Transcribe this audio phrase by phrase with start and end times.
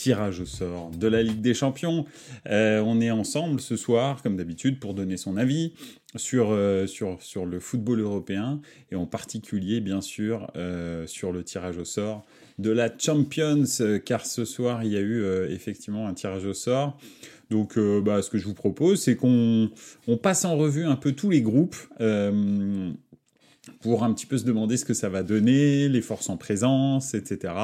[0.00, 2.06] tirage au sort de la Ligue des Champions.
[2.48, 5.74] Euh, on est ensemble ce soir, comme d'habitude, pour donner son avis
[6.16, 11.44] sur, euh, sur, sur le football européen et en particulier, bien sûr, euh, sur le
[11.44, 12.24] tirage au sort
[12.58, 13.64] de la Champions,
[14.04, 16.98] car ce soir, il y a eu effectivement un tirage au sort.
[17.48, 19.70] Donc, bah, ce que je vous propose, c'est qu'on
[20.06, 21.76] on passe en revue un peu tous les groupes
[23.80, 27.14] pour un petit peu se demander ce que ça va donner, les forces en présence,
[27.14, 27.54] etc.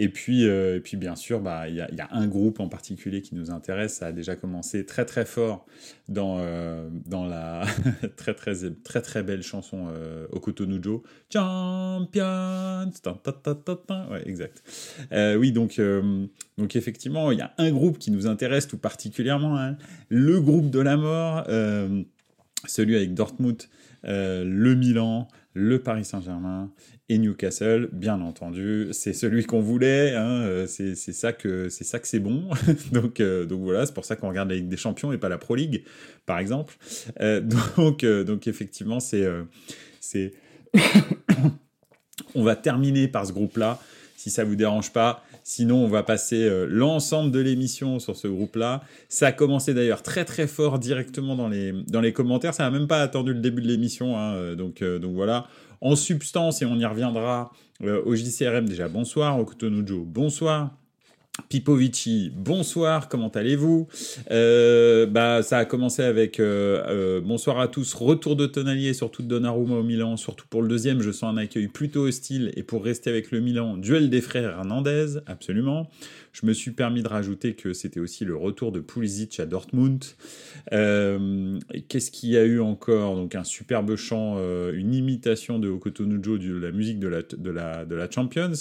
[0.00, 2.60] Et puis, euh, et puis bien sûr, bah, il y, a, y, a un groupe
[2.60, 3.94] en particulier qui nous intéresse.
[3.94, 5.66] Ça a déjà commencé très très fort
[6.08, 7.64] dans, euh, dans la
[8.16, 11.02] très, très très très belle chanson euh, Okotonujo.
[11.32, 12.92] Champions
[14.08, 14.62] Ouais, exact.
[15.10, 15.80] Euh, oui, donc,
[16.58, 19.58] donc effectivement, il y a un groupe qui nous intéresse tout particulièrement.
[19.58, 19.76] Hein.
[20.10, 21.44] le groupe de la mort,
[22.66, 23.64] celui avec Dortmund,
[24.04, 26.70] le Milan, le Paris Saint-Germain
[27.08, 32.50] et Newcastle, bien entendu, c'est celui qu'on voulait, hein, euh, c'est ça que c'est bon.
[32.92, 35.28] donc, euh, donc voilà, c'est pour ça qu'on regarde la Ligue des Champions et pas
[35.28, 35.84] la Pro League,
[36.26, 36.76] par exemple.
[37.20, 37.40] Euh,
[38.24, 38.98] donc, effectivement,
[42.34, 43.80] on va terminer par ce groupe-là,
[44.16, 45.24] si ça vous dérange pas.
[45.50, 48.82] Sinon, on va passer l'ensemble de l'émission sur ce groupe-là.
[49.08, 52.52] Ça a commencé d'ailleurs très très fort directement dans les, dans les commentaires.
[52.52, 54.18] Ça n'a même pas attendu le début de l'émission.
[54.18, 55.46] Hein, donc, donc voilà.
[55.80, 57.50] En substance, et on y reviendra
[57.84, 59.38] euh, au JCRM déjà, bonsoir.
[59.38, 59.46] Au
[60.04, 60.76] bonsoir.
[61.48, 63.88] Pipovici, bonsoir, comment allez-vous?
[64.30, 69.22] Euh, bah, Ça a commencé avec euh, euh, bonsoir à tous, retour de Tonalier, surtout
[69.22, 72.62] de Donnarumma au Milan, surtout pour le deuxième, je sens un accueil plutôt hostile, et
[72.62, 75.88] pour rester avec le Milan, duel des frères Hernandez, absolument.
[76.32, 80.04] Je me suis permis de rajouter que c'était aussi le retour de Pulisic à Dortmund.
[80.70, 83.16] Qu'est-ce qu'il y a eu encore?
[83.16, 84.36] Donc un superbe chant,
[84.72, 88.52] une imitation de Okotonujo de la musique de la, Champions.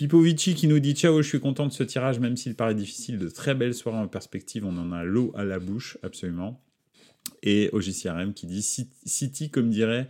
[0.00, 3.18] Pipovici qui nous dit Ciao, je suis content de ce tirage, même s'il paraît difficile.
[3.18, 6.58] De très belles soirées en perspective, on en a l'eau à la bouche, absolument.
[7.42, 10.08] Et OGCRM qui dit City, comme dirait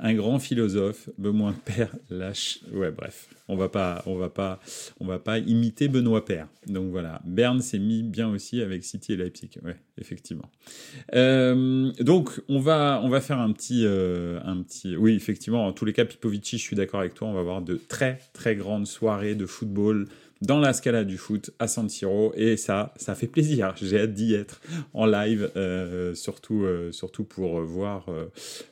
[0.00, 2.60] un grand philosophe, Benoît Père lâche.
[2.72, 4.60] Ouais, bref, on va pas, on va pas,
[5.00, 6.48] on va pas imiter Benoît Père.
[6.66, 9.50] Donc voilà, Berne s'est mis bien aussi avec City et Leipzig.
[9.64, 10.50] Ouais, effectivement.
[11.14, 14.96] Euh, donc on va, on va faire un petit, euh, un petit.
[14.96, 17.28] Oui, effectivement, en tous les cas, Pipovici, je suis d'accord avec toi.
[17.28, 20.06] On va avoir de très, très grandes soirées de football
[20.42, 23.74] dans la Scala du foot à San Siro et ça, ça fait plaisir.
[23.80, 24.60] J'ai hâte d'y être
[24.94, 28.26] en live, euh, surtout, euh, surtout pour voir, euh,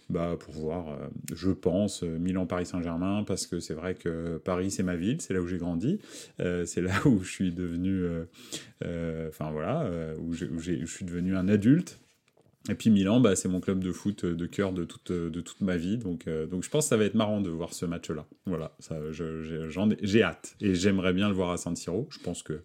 [0.09, 0.99] bah, pour voir,
[1.35, 5.35] je pense, Milan, Paris, Saint-Germain, parce que c'est vrai que Paris c'est ma ville, c'est
[5.35, 5.99] là où j'ai grandi,
[6.39, 8.07] c'est là où je suis devenu,
[9.29, 11.99] enfin voilà, où, où je suis devenu un adulte.
[12.69, 15.31] Et puis Milan, bah, c'est mon club de foot euh, de cœur de toute, euh,
[15.31, 15.99] de toute ma vie.
[15.99, 18.27] Donc, euh, donc je pense que ça va être marrant de voir ce match-là.
[18.47, 18.73] Voilà,
[20.03, 20.57] j'ai hâte.
[20.61, 22.09] Et j'aimerais bien le voir à San Siro.
[22.11, 22.61] Je pense que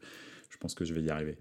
[0.49, 1.37] je, pense que je vais y arriver.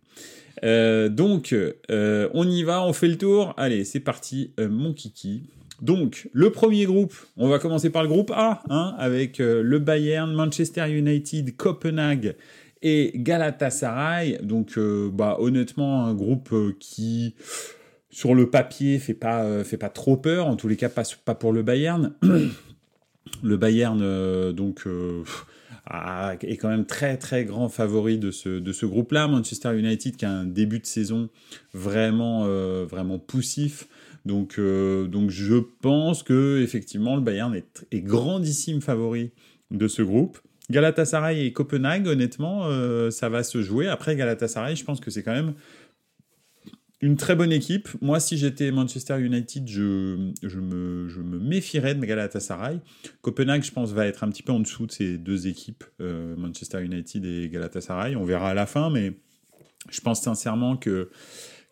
[1.10, 1.54] donc,
[1.90, 3.54] on y va, on fait le tour.
[3.56, 5.42] Allez, c'est parti, mon kiki.
[5.82, 10.32] Donc, le premier groupe, on va commencer par le groupe A, hein, avec le Bayern,
[10.32, 12.34] Manchester United, Copenhague
[12.82, 14.38] et Galatasaray.
[14.42, 14.78] Donc,
[15.12, 17.34] bah, honnêtement, un groupe qui
[18.10, 20.46] sur le papier fait pas euh, fait pas trop peur.
[20.46, 22.14] En tous les cas pas, pour le Bayern.
[23.42, 25.22] Le Bayern euh, donc euh,
[26.42, 30.16] est quand même très très grand favori de ce de ce groupe là Manchester United
[30.16, 31.28] qui a un début de saison
[31.72, 32.44] vraiment
[32.86, 33.86] vraiment poussif.
[34.26, 39.30] Donc donc je pense que effectivement le Bayern est, est grandissime favori
[39.70, 40.38] de ce groupe.
[40.70, 42.68] Galatasaray et Copenhague honnêtement
[43.10, 43.86] ça va se jouer.
[43.86, 45.54] Après Galatasaray je pense que c'est quand même
[47.00, 47.88] une très bonne équipe.
[48.00, 52.80] Moi, si j'étais Manchester United, je, je, me, je me méfierais de Galatasaray.
[53.22, 56.36] Copenhague, je pense, va être un petit peu en dessous de ces deux équipes, euh,
[56.36, 58.16] Manchester United et Galatasaray.
[58.16, 59.14] On verra à la fin, mais
[59.88, 61.10] je pense sincèrement que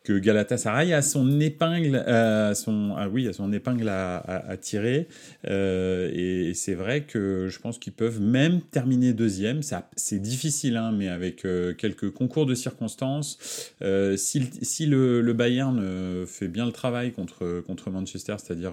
[0.08, 5.06] que Galatasaray a son épingle, à son, ah oui, a son épingle à, tirer.
[5.46, 9.60] Euh, et, c'est vrai que je pense qu'ils peuvent même terminer deuxième.
[9.96, 15.32] C'est difficile, hein, mais avec euh, quelques concours de circonstances, euh, si, si le, le,
[15.34, 18.72] Bayern fait bien le travail contre, contre Manchester, c'est-à-dire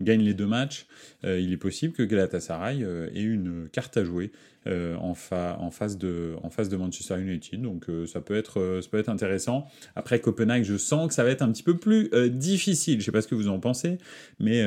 [0.00, 0.86] gagne les deux matchs,
[1.24, 4.30] il est possible que Galatasaray ait une carte à jouer.
[4.66, 6.36] Euh, en, fa en, face de,
[6.76, 7.62] Manchester United.
[7.62, 9.68] Donc euh, ça, peut être, euh, ça peut être intéressant.
[9.94, 12.98] Après, Copenhague je sens que ça va être un petit peu plus difficile.
[12.98, 13.98] Je sais pas ce que vous en pensez,
[14.40, 14.62] mais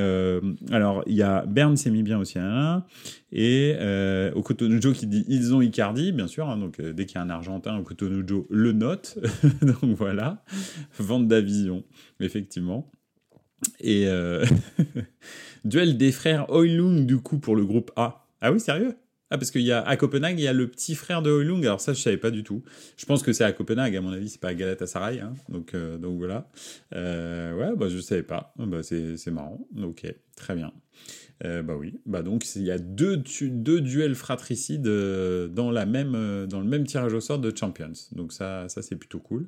[0.72, 2.86] alors il y a Berne s'est mis bien aussi à un
[3.32, 6.48] et euh, Okotonujo qui dit ils ont Icardi, bien sûr.
[6.48, 9.18] Hein, donc dès qu'il y a un Argentin, Okotonujo le note.
[9.62, 10.44] donc voilà,
[10.98, 11.84] vente Vision,
[12.22, 12.90] effectivement.
[13.82, 14.08] Et
[15.66, 18.26] duel des frères Oilung du coup pour le groupe A.
[18.42, 18.96] Ah oui, sérieux?
[19.32, 21.62] Ah, parce qu'il y a à Copenhague, il y a le petit frère de Hoylung.
[21.64, 22.64] Alors ça, je savais pas du tout.
[22.98, 25.20] Je pense que c'est à Copenhague, à mon avis, c'est pas à Galatasaray.
[25.20, 25.34] Hein.
[25.50, 26.50] Donc, euh, donc voilà.
[26.96, 28.54] Euh, ouais, bah je savais pas.
[28.58, 29.60] Bah, c'est marrant.
[29.84, 30.74] Ok, très bien.
[31.46, 32.00] Euh, bah oui.
[32.06, 36.86] Bah donc il y a deux, deux duels fratricides dans la même dans le même
[36.86, 37.94] tirage au sort de Champions.
[38.12, 39.48] Donc ça, ça c'est plutôt cool.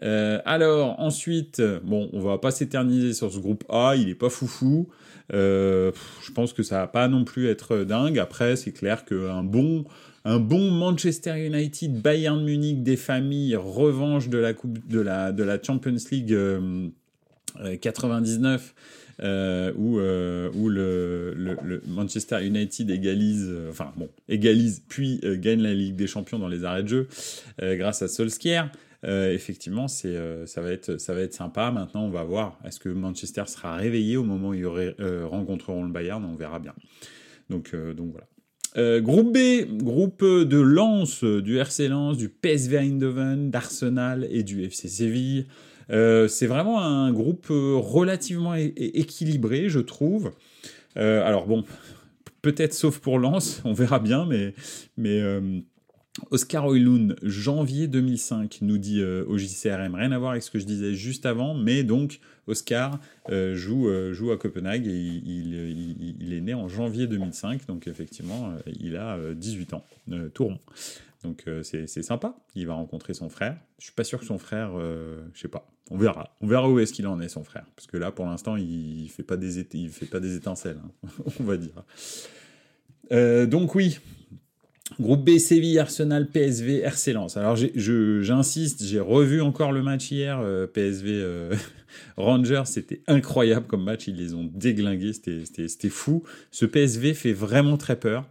[0.00, 3.96] alors ensuite, bon, on va pas s'éterniser sur ce groupe A.
[3.96, 4.88] Il est pas foufou.
[5.32, 8.18] Euh, je pense que ça va pas non plus être dingue.
[8.18, 9.84] Après, c'est clair qu'un bon,
[10.24, 15.42] un bon Manchester United, Bayern Munich des familles, revanche de la coupe de la de
[15.42, 16.36] la Champions League
[17.80, 18.74] 99.
[19.22, 25.96] Euh, euh, où, où le, Manchester United égalise, enfin bon, égalise, puis gagne la Ligue
[25.96, 27.08] des Champions dans les arrêts de jeu
[27.60, 28.70] grâce à Solskjaer.
[29.06, 31.70] Euh, effectivement, c'est, euh, ça, va être, ça va être sympa.
[31.70, 32.58] Maintenant, on va voir.
[32.64, 36.24] Est-ce que Manchester sera réveillé au moment où ils euh, rencontreront le Bayern?
[36.24, 36.74] On verra bien.
[37.48, 39.00] Donc, donc voilà.
[39.00, 44.88] groupe B, groupe de Lens, du RC Lens, du PSV Eindhoven, d'Arsenal et du FC
[44.88, 45.46] Séville.
[45.90, 50.30] C'est vraiment un groupe relativement équilibré, je trouve.
[50.96, 51.64] alors bon,
[52.42, 54.54] peut-être sauf pour Lens, on verra bien, mais,
[56.30, 59.94] Oscar Oilund, janvier 2005, nous dit euh, au JCRM.
[59.94, 62.98] Rien à voir avec ce que je disais juste avant, mais donc Oscar
[63.30, 68.96] euh, joue, euh, à Copenhague et il, est né en janvier 2005, donc effectivement, il
[68.96, 69.84] a 18 ans,
[70.34, 70.44] tout
[71.22, 73.56] Donc c'est sympa, il va rencontrer son frère.
[73.78, 74.72] Je suis pas sûr que son frère,
[75.34, 76.34] je sais pas, on verra.
[76.40, 77.66] On verra où est-ce qu'il en est, son frère.
[77.76, 81.08] Parce que là, pour l'instant, il fait fait pas des étincelles, hein,
[81.40, 81.84] on va dire.
[83.46, 83.98] donc oui,
[84.98, 87.36] Groupe B, Séville, Arsenal, PSV, RC Lens.
[87.36, 91.54] Alors j'insiste, j'ai revu encore le match hier, euh, PSV euh,
[92.16, 96.24] Rangers, c'était incroyable comme match, ils les ont déglingués, c'était fou.
[96.50, 98.28] Ce PSV fait vraiment très peur.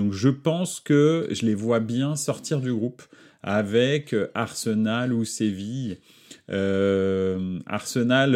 [0.00, 3.02] Donc je pense que je les vois bien sortir du groupe
[3.42, 5.98] avec euh, Arsenal ou Séville.
[7.66, 8.32] Arsenal,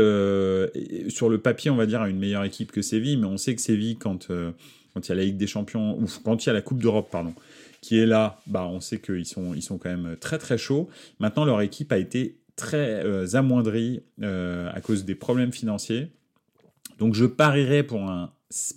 [1.08, 3.56] sur le papier, on va dire, a une meilleure équipe que Séville, mais on sait
[3.56, 6.50] que Séville, quand, quand il y a la Ligue des Champions, ou quand il y
[6.50, 7.34] a la Coupe d'Europe, pardon,
[7.80, 10.88] qui est là, bah, on sait qu'ils sont, ils sont quand même très très chauds.
[11.18, 16.10] Maintenant, leur équipe a été très euh, amoindrie euh, à cause des problèmes financiers.
[16.98, 18.30] Donc je parierais pour un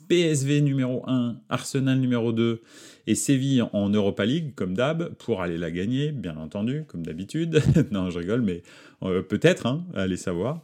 [0.09, 2.61] PSV numéro 1, Arsenal numéro 2
[3.05, 7.61] et Séville en Europa League, comme d'hab, pour aller la gagner, bien entendu, comme d'habitude.
[7.91, 8.63] non, je rigole, mais
[9.03, 10.61] euh, peut-être, hein, allez savoir.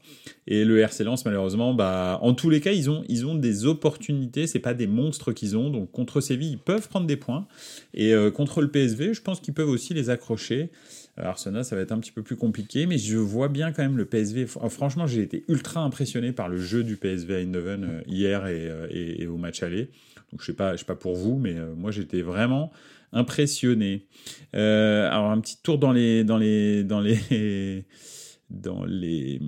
[0.47, 3.65] Et le RC Lens, malheureusement, bah, en tous les cas, ils ont, ils ont des
[3.65, 5.69] opportunités, c'est pas des monstres qu'ils ont.
[5.69, 7.47] Donc contre Séville, ils peuvent prendre des points.
[7.93, 10.71] Et euh, contre le PSV, je pense qu'ils peuvent aussi les accrocher.
[11.19, 13.83] Euh, Arsenal, ça va être un petit peu plus compliqué, mais je vois bien quand
[13.83, 14.47] même le PSV.
[14.47, 18.87] Franchement, j'ai été ultra impressionné par le jeu du PSV à Eindhoven euh, hier euh,
[18.89, 19.89] et, au match aller.
[20.31, 22.71] Donc je sais pas, je sais pas pour vous, mais moi j'étais vraiment
[23.11, 24.07] impressionné.
[24.53, 27.85] alors un petit tour dans les dans les dans les
[28.49, 29.39] dans les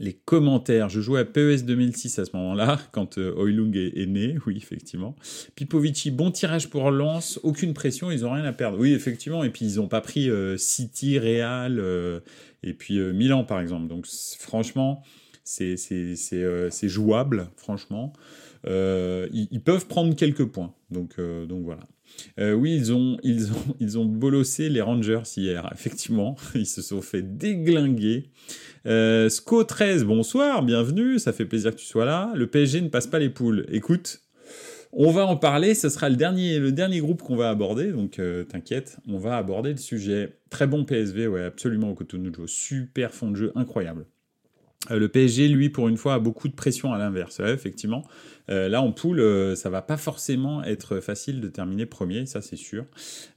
[0.00, 0.88] les commentaires.
[0.88, 5.14] Je jouais à PES 2006 à ce moment-là, quand euh, Oilung est, né, oui, effectivement.
[5.54, 8.78] Pipovici, bon tirage pour Lens, aucune pression, ils n'ont rien à perdre.
[8.78, 12.20] Oui, effectivement, et puis ils n'ont pas pris euh, City, Real, euh,
[12.62, 13.88] et puis Milan, par exemple.
[13.88, 14.06] Donc,
[14.38, 15.02] franchement,
[15.44, 15.76] c'est
[16.82, 18.12] jouable, franchement.
[18.66, 20.72] Ils, peuvent prendre quelques points.
[20.90, 22.54] Donc, donc voilà.
[22.54, 26.36] oui, ils ont, ils, ont, ils ont bolossé les Rangers hier, effectivement.
[26.54, 28.30] Ils se sont fait déglinguer.
[28.86, 32.32] Euh, Sco13, bonsoir, bienvenue, ça fait plaisir que tu sois là.
[32.34, 33.66] Le PSG ne passe pas les poules.
[33.70, 34.22] Écoute,
[34.92, 38.18] on va en parler, ce sera le dernier, le dernier groupe qu'on va aborder, donc
[38.18, 40.38] euh, t'inquiète, on va aborder le sujet.
[40.48, 44.06] Très bon PSV, ouais, absolument au Cotonou super fond de jeu, incroyable.
[44.90, 47.40] Euh, le PSG, lui, pour une fois, a beaucoup de pression à l'inverse.
[47.40, 48.04] effectivement,
[48.50, 52.40] euh, là, en poule, euh, ça va pas forcément être facile de terminer premier, ça
[52.40, 52.84] c'est sûr.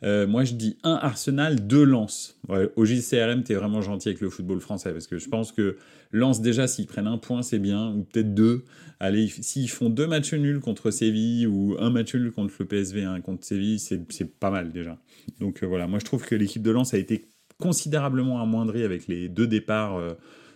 [0.01, 2.39] moi, je dis un Arsenal, deux Lens.
[2.75, 5.77] au JCRM, es vraiment gentil avec le football français, parce que je pense que
[6.11, 8.63] Lens, déjà, s'ils prennent un point, c'est bien, ou peut-être deux.
[8.99, 13.03] Allez, s'ils font deux matchs nuls contre Séville, ou un match nul contre le PSV,
[13.03, 14.97] un contre Séville, c'est pas mal déjà.
[15.39, 17.25] Donc voilà, moi je trouve que l'équipe de Lens a été
[17.59, 19.99] considérablement amoindrie avec les deux départs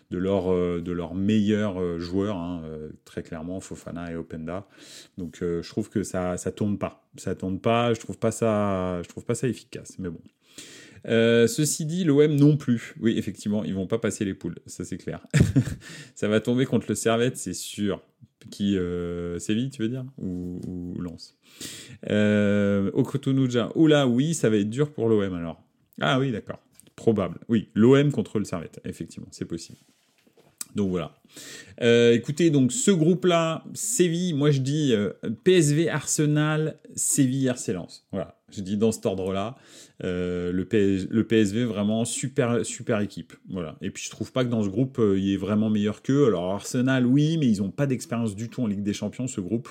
[0.09, 4.67] de leurs euh, de leurs meilleurs euh, joueurs, hein, euh, très clairement Fofana et Openda.
[5.17, 7.93] Donc je trouve que ça ça tourne pas, ça tourne pas.
[7.93, 9.97] Je trouve pas ça je trouve pas ça efficace.
[9.99, 10.21] Mais bon.
[11.05, 12.95] ceci dit, l'OM non plus.
[12.99, 15.25] Oui, effectivement, ils vont pas passer les poules, ça c'est clair.
[16.15, 18.01] ça va tomber contre le Servette, c'est sûr.
[18.51, 18.77] Qui
[19.39, 20.05] Séville, tu veux dire?
[20.19, 21.35] Ou, ou Lens?
[22.09, 22.91] Euh.
[23.75, 25.61] Oula, oui, ça va être dur pour l'OM alors.
[25.99, 26.59] Ah oui, d'accord.
[26.97, 27.39] Probable.
[27.47, 29.77] Oui, l'OM contre le Servette, effectivement, c'est possible.
[30.75, 31.15] Donc voilà.
[31.81, 35.11] Euh, écoutez, donc ce groupe-là, Séville, moi je dis euh,
[35.43, 37.73] PSV, Arsenal, Séville, RC
[38.11, 39.57] Voilà, je dis dans cet ordre-là.
[40.03, 43.33] Euh, le, PSV, vraiment super, super équipe.
[43.49, 43.77] Voilà.
[43.81, 46.27] Et puis je trouve pas que dans ce groupe, il est vraiment meilleur qu'eux.
[46.27, 49.41] Alors Arsenal, oui, mais ils n'ont pas d'expérience du tout en Ligue des Champions, ce
[49.41, 49.69] groupe.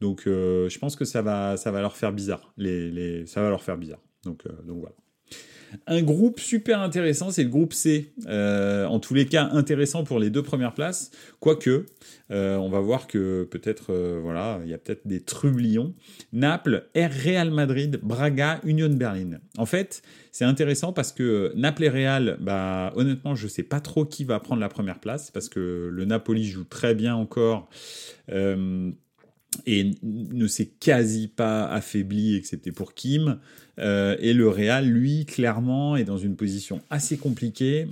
[0.00, 2.52] Donc je pense que ça va, ça va leur faire bizarre.
[2.56, 4.02] Les, les, ça va leur faire bizarre.
[4.24, 4.94] Donc, donc voilà.
[5.86, 8.12] Un groupe super intéressant, c'est le groupe C.
[8.26, 11.10] Euh, en tous les cas, intéressant pour les deux premières places.
[11.40, 11.86] Quoique,
[12.30, 15.94] euh, on va voir que peut-être, euh, voilà, il y a peut-être des trublions.
[16.32, 19.38] Naples, Air Real Madrid, Braga, Union Berlin.
[19.58, 23.80] En fait, c'est intéressant parce que Naples et Real, bah, honnêtement, je ne sais pas
[23.80, 27.68] trop qui va prendre la première place parce que le Napoli joue très bien encore
[29.66, 33.38] et ne s'est quasi pas affaibli, excepté pour Kim.
[33.78, 37.86] Euh, et le Real, lui, clairement, est dans une position assez compliquée.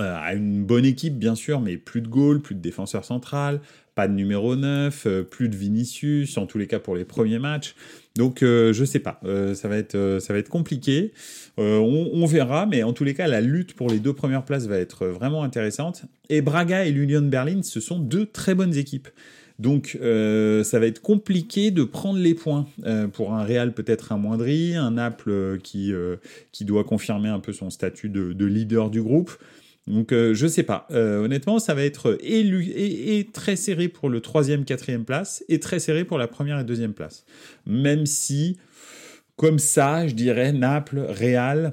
[0.00, 3.60] Euh, a une bonne équipe, bien sûr, mais plus de goals, plus de défenseur central,
[3.94, 7.38] pas de numéro 9, euh, plus de Vinicius, en tous les cas pour les premiers
[7.38, 7.74] matchs.
[8.16, 9.20] Donc, je sais pas,
[9.54, 11.12] ça, va être, ça va être compliqué.
[11.56, 14.66] On, on, verra, mais en tous les cas, la lutte pour les deux premières places
[14.66, 16.02] va être vraiment intéressante.
[16.28, 19.06] Et Braga et l'Union Berlin, ce sont deux très bonnes équipes.
[19.58, 24.12] Donc euh, ça va être compliqué de prendre les points euh, pour un Real peut-être
[24.12, 25.92] amoindri, un Naples euh, qui,
[26.52, 29.36] qui doit confirmer un peu son statut de, leader du groupe.
[29.86, 30.86] Donc je sais pas.
[30.90, 35.78] honnêtement, ça va être élu et, très serré pour le troisième, quatrième place et très
[35.78, 37.24] serré pour la première et deuxième place.
[37.66, 38.58] Même si,
[39.36, 41.72] comme ça, je dirais Naples, Real,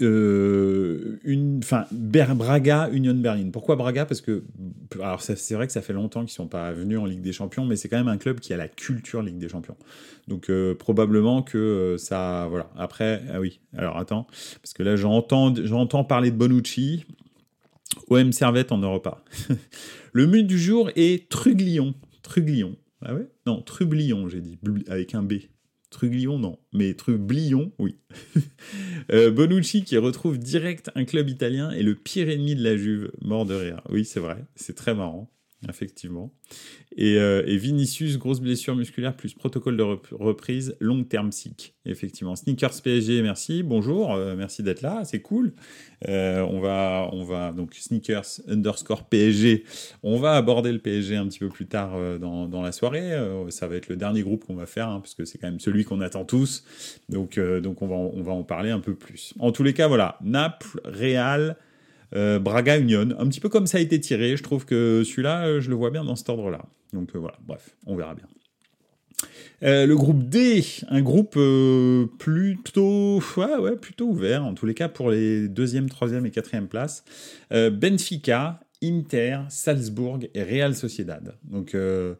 [0.00, 3.50] euh, une, enfin, Braga, Union Berlin.
[3.52, 4.06] Pourquoi Braga?
[4.06, 4.44] Parce que,
[5.00, 7.64] alors c'est vrai que ça fait longtemps qu'ils sont pas venus en Ligue des Champions,
[7.64, 9.76] mais c'est quand même un club qui a la culture Ligue des Champions.
[10.28, 12.70] Donc euh, probablement que euh, ça, voilà.
[12.76, 13.60] Après, ah oui.
[13.76, 14.26] Alors attends,
[14.62, 17.04] parce que là j'entends, j'entends parler de Bonucci.
[18.08, 19.08] OM Servette en Europe.
[20.12, 21.94] Le but du jour est Truglion.
[22.22, 22.76] Truglion.
[23.02, 23.28] Ah ouais?
[23.46, 25.34] Non, Trublion, j'ai dit, avec un B.
[25.90, 26.58] Truglion, non.
[26.72, 27.98] Mais Trublion, oui.
[29.10, 33.10] Euh, Bonucci qui retrouve direct un club italien et le pire ennemi de la Juve,
[33.22, 33.80] mort de rire.
[33.88, 35.30] Oui, c'est vrai, c'est très marrant
[35.66, 36.32] effectivement.
[36.98, 42.36] Euh, et, Vinicius, grosse blessure musculaire plus protocole de reprise, long terme sick, effectivement.
[42.36, 45.52] Sneakers PSG, merci, bonjour, euh, merci d'être là, c'est cool.
[46.08, 49.64] Euh, on, va, on va, donc sneakers underscore PSG,
[50.02, 53.12] on va aborder le PSG un petit peu plus tard dans, la soirée.
[53.50, 55.60] ça va être le dernier groupe qu'on va faire, hein, parce que c'est quand même
[55.60, 56.64] celui qu'on attend tous.
[57.08, 59.34] Donc, donc on, va, on va en parler un peu plus.
[59.38, 61.56] En tous les cas, voilà, Naples, Real,
[62.14, 64.36] euh, Braga Union, un petit peu comme ça a été tiré.
[64.36, 66.64] Je trouve que celui-là, euh, je le vois bien dans cet ordre-là.
[66.92, 68.26] Donc euh, voilà, bref, on verra bien.
[69.62, 71.38] le groupe D, un groupe
[72.18, 77.04] plutôt, ouais, plutôt ouvert, en tous les cas pour les deuxième, troisième et quatrième places.
[77.50, 81.34] Benfica, Inter, Salzbourg et Real Sociedad.
[81.42, 82.14] Donc euh,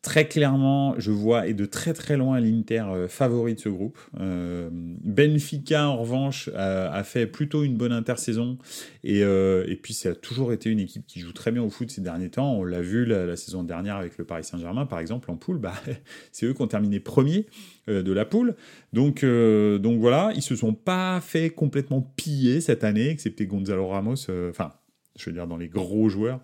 [0.00, 3.98] très clairement, je vois et de très très loin l'Inter euh, favori de ce groupe.
[4.20, 8.58] Euh, Benfica en revanche a, fait plutôt une bonne intersaison
[9.02, 11.90] et, et, puis ça a toujours été une équipe qui joue très bien au foot
[11.90, 12.54] ces derniers temps.
[12.54, 15.74] On l'a vu la, saison dernière avec le Paris Saint-Germain par exemple en poule, bah,
[16.32, 17.46] c'est eux qui ont terminé premier
[17.88, 18.54] de la poule.
[18.92, 24.30] Donc, donc voilà, ils se sont pas fait complètement piller cette année, excepté Gonzalo Ramos.
[24.48, 24.72] Enfin,
[25.18, 26.40] je veux dire dans les gros joueurs,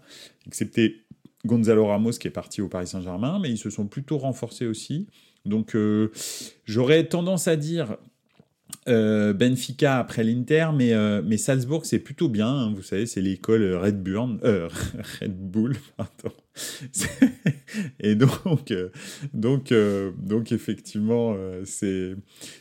[0.47, 1.05] excepté
[1.47, 5.07] Gonzalo Ramos qui est parti au Paris Saint-Germain, mais ils se sont plutôt renforcés aussi.
[5.47, 6.11] Donc euh,
[6.67, 7.97] j'aurais tendance à dire
[8.87, 12.49] Benfica après l'Inter, mais, euh, mais Salzbourg c'est plutôt bien.
[12.49, 12.73] Hein.
[12.75, 15.77] vous savez, c'est l'école Red, Bull.
[15.97, 16.35] Pardon.
[18.01, 18.89] et donc, euh,
[19.33, 22.17] donc, euh, donc effectivement, euh, c'est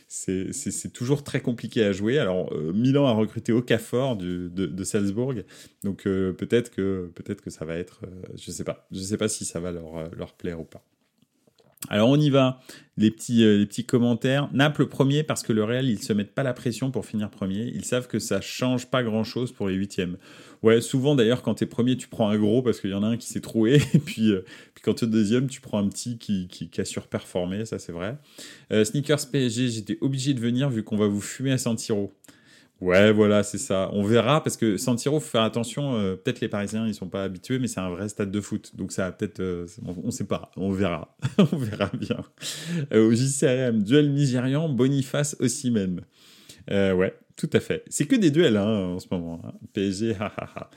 [0.08, 2.18] c'est toujours très compliqué à jouer.
[2.18, 5.34] Alors, Milan a recruté Okafor de, de, Salzbourg,
[5.84, 8.02] donc peut-être que peut-être que ça va être,
[8.36, 10.84] je sais sais pas si ça va leur leur plaire ou pas.
[11.88, 12.60] Alors on y va,
[12.98, 14.50] les petits, les petits commentaires.
[14.52, 17.72] Naples premier parce que le Real, ils se mettent pas la pression pour finir premier.
[17.74, 20.18] Ils savent que ça change pas grand-chose pour les huitièmes.
[20.62, 23.02] Ouais, souvent d'ailleurs, quand tu es premier, tu prends un gros parce qu'il y en
[23.02, 23.80] a un qui s'est troué.
[23.94, 24.44] Et puis, euh,
[24.74, 27.92] puis quand tu es deuxième, tu prends un petit qui, qui, a surperformé, ça c'est
[27.92, 28.18] vrai.
[28.72, 32.12] Euh, Sneakers PSG, j'étais obligé de venir vu qu'on va vous fumer à San Siro.
[32.80, 33.90] Ouais, voilà, c'est ça.
[33.92, 35.96] On verra parce que San Siro, faut faire attention.
[35.96, 38.74] Euh, peut-être les Parisiens, ils sont pas habitués, mais c'est un vrai stade de foot.
[38.74, 39.40] Donc ça peut-être,
[39.84, 40.50] on, ne sait pas.
[40.56, 41.16] On verra.
[41.38, 42.24] on verra bien.
[42.98, 46.02] au JCRM, duel nigérian, Boniface Ossimène.
[46.70, 47.84] Euh, ouais, tout à fait.
[47.88, 49.40] C'est que des duels hein, en ce moment.
[49.44, 49.52] Hein.
[49.72, 50.70] PSG, hahaha.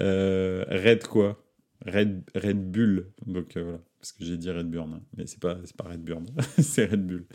[0.00, 1.42] euh, Red quoi?
[1.86, 3.06] Red, Red Bull.
[3.26, 3.78] Donc euh, voilà.
[4.00, 5.00] Parce que j'ai dit Red Bull, hein.
[5.16, 6.24] mais c'est pas, pas Red Bull,
[6.58, 7.26] c'est Red Bull.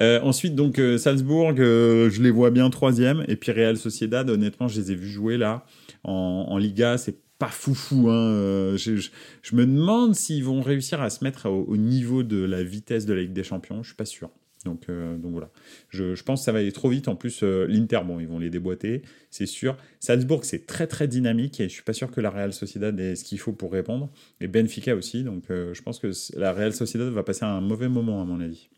[0.00, 3.24] Euh, ensuite, donc euh, Salzbourg, je les vois bien troisième.
[3.28, 5.64] Et puis Real Sociedad, honnêtement, je les ai vus jouer là
[6.02, 6.98] en, Liga.
[6.98, 8.10] C'est pas foufou.
[8.10, 8.76] Hein.
[8.76, 9.08] Je,
[9.52, 13.14] me demande s'ils vont réussir à se mettre au, au, niveau de la vitesse de
[13.14, 13.84] la Ligue des Champions.
[13.84, 14.30] Je suis pas sûr.
[14.64, 15.50] Donc, euh, donc voilà.
[15.88, 17.08] Je, pense que ça va aller trop vite.
[17.08, 19.76] En plus, euh, l'Inter, bon, ils vont les déboîter, c'est sûr.
[20.00, 23.16] Salzbourg, c'est très très dynamique et je suis pas sûr que la Real Sociedad ait
[23.16, 24.10] ce qu'il faut pour répondre.
[24.40, 25.24] Et Benfica aussi.
[25.24, 28.40] Donc euh, je pense que la Real Sociedad va passer un mauvais moment à mon
[28.40, 28.68] avis.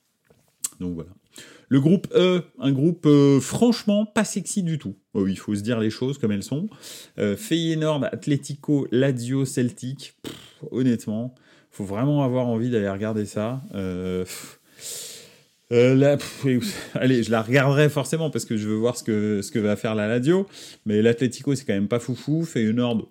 [0.78, 1.10] Donc voilà.
[1.68, 3.08] Le groupe E, un groupe
[3.40, 4.94] franchement pas sexy du tout.
[5.14, 6.68] Oh, il faut se dire les choses comme elles sont.
[7.16, 10.14] Feyenoord, Atletico, Lazio, Celtic.
[10.22, 11.34] Pff, honnêtement,
[11.70, 13.62] faut vraiment avoir envie d'aller regarder ça.
[15.73, 16.17] Euh,
[16.95, 20.07] allez, je la regarderai forcément parce que je veux voir ce que, va faire la
[20.07, 20.47] Lazio.
[20.87, 22.45] Mais l'Atletico, c'est quand même pas foufou.
[22.45, 23.09] Feyenoord,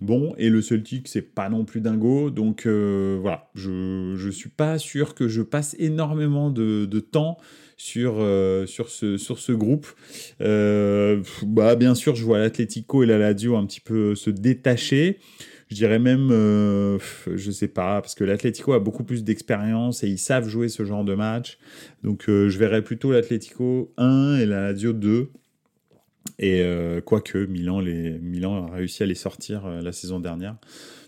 [0.00, 0.34] bon.
[0.38, 2.30] Et le Celtic, c'est pas non plus dingo.
[2.30, 7.38] Donc euh, voilà, je, je suis pas sûr que je passe énormément de, temps
[7.76, 9.86] sur, euh, sur, ce, groupe.
[10.38, 15.18] Bah, bien sûr, je vois l'Atletico et la Lazio un petit peu se détacher.
[15.70, 16.98] Je dirais même, euh,
[17.32, 20.84] je sais pas, parce que l'Atlético a beaucoup plus d'expérience et ils savent jouer ce
[20.84, 21.58] genre de match.
[22.02, 25.30] Donc euh, je verrais plutôt l'Atlético 1 et la Lazio 2.
[26.40, 30.56] Et euh, quoique Milan, les, Milan a réussi à les sortir euh, la saison dernière.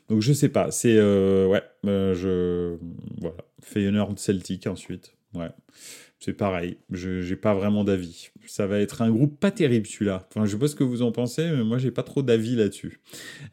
[0.09, 2.77] Donc je sais pas, c'est ouais, je
[3.21, 5.51] voilà, Feyenoord Celtic ensuite, ouais
[6.25, 8.31] c'est pareil, je n'ai pas vraiment d'avis.
[8.47, 10.29] Ça va être un groupe pas terrible celui-là.
[10.29, 12.55] Enfin, je sais pas ce que vous en pensez, mais moi j'ai pas trop d'avis
[12.55, 13.01] là-dessus.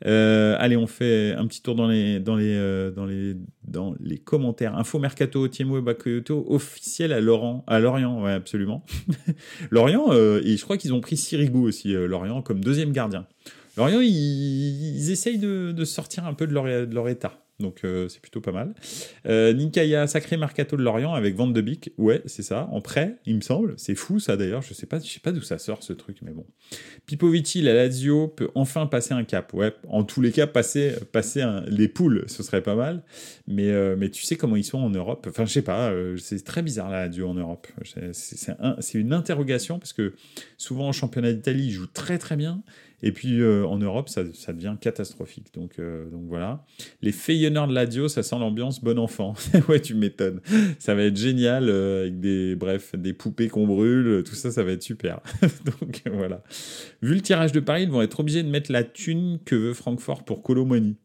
[0.05, 3.35] Euh, allez, on fait un petit tour dans les dans les euh, dans les
[3.67, 4.77] dans les commentaires.
[4.77, 8.85] Info mercato Tiemo et Bakoyoto officiel à Laurent à Lorient, ouais absolument.
[9.71, 13.25] Lorient euh, et je crois qu'ils ont pris Sirigu aussi Lorient comme deuxième gardien.
[13.77, 17.48] Lorient ils, ils essayent de, de sortir un peu de leur de leur état.
[17.59, 18.73] Donc euh, c'est plutôt pas mal.
[19.25, 21.59] Euh, sacré mercato de Lorient avec Van de.
[21.97, 22.69] Ouais, c'est ça.
[22.71, 23.73] En prêt, il me semble.
[23.77, 24.61] C'est fou ça d'ailleurs.
[24.61, 26.45] Je sais pas, je sais pas d'où ça sort ce truc, mais bon.
[27.05, 29.53] Pipovici, la Lazio peut enfin passer un cap.
[29.53, 33.03] Ouais, en tous les cas, passer, passer les poules, ce serait pas mal.
[33.47, 35.27] Mais, euh, mais tu sais comment ils sont en Europe?
[35.29, 35.91] Enfin, je sais pas.
[35.91, 37.67] Euh, c'est très bizarre la Lazio en Europe.
[38.13, 40.13] C'est un, une interrogation parce que
[40.57, 42.63] souvent en championnat d'Italie, ils jouent très très bien.
[43.01, 45.53] Et puis euh, en Europe, ça, devient catastrophique.
[45.53, 46.65] Donc, euh, donc voilà.
[47.01, 49.33] Les Feyenoord de Ladio, ça sent l'ambiance bon enfant.
[49.69, 50.41] ouais, tu m'étonnes.
[50.79, 54.23] Ça va être génial euh, avec des, bref, des poupées qu'on brûle.
[54.23, 55.21] Tout ça, ça va être super.
[55.41, 56.43] donc voilà.
[57.01, 59.73] Vu le tirage de Paris, ils vont être obligés de mettre la thune que veut
[59.73, 60.97] Francfort pour Colomani.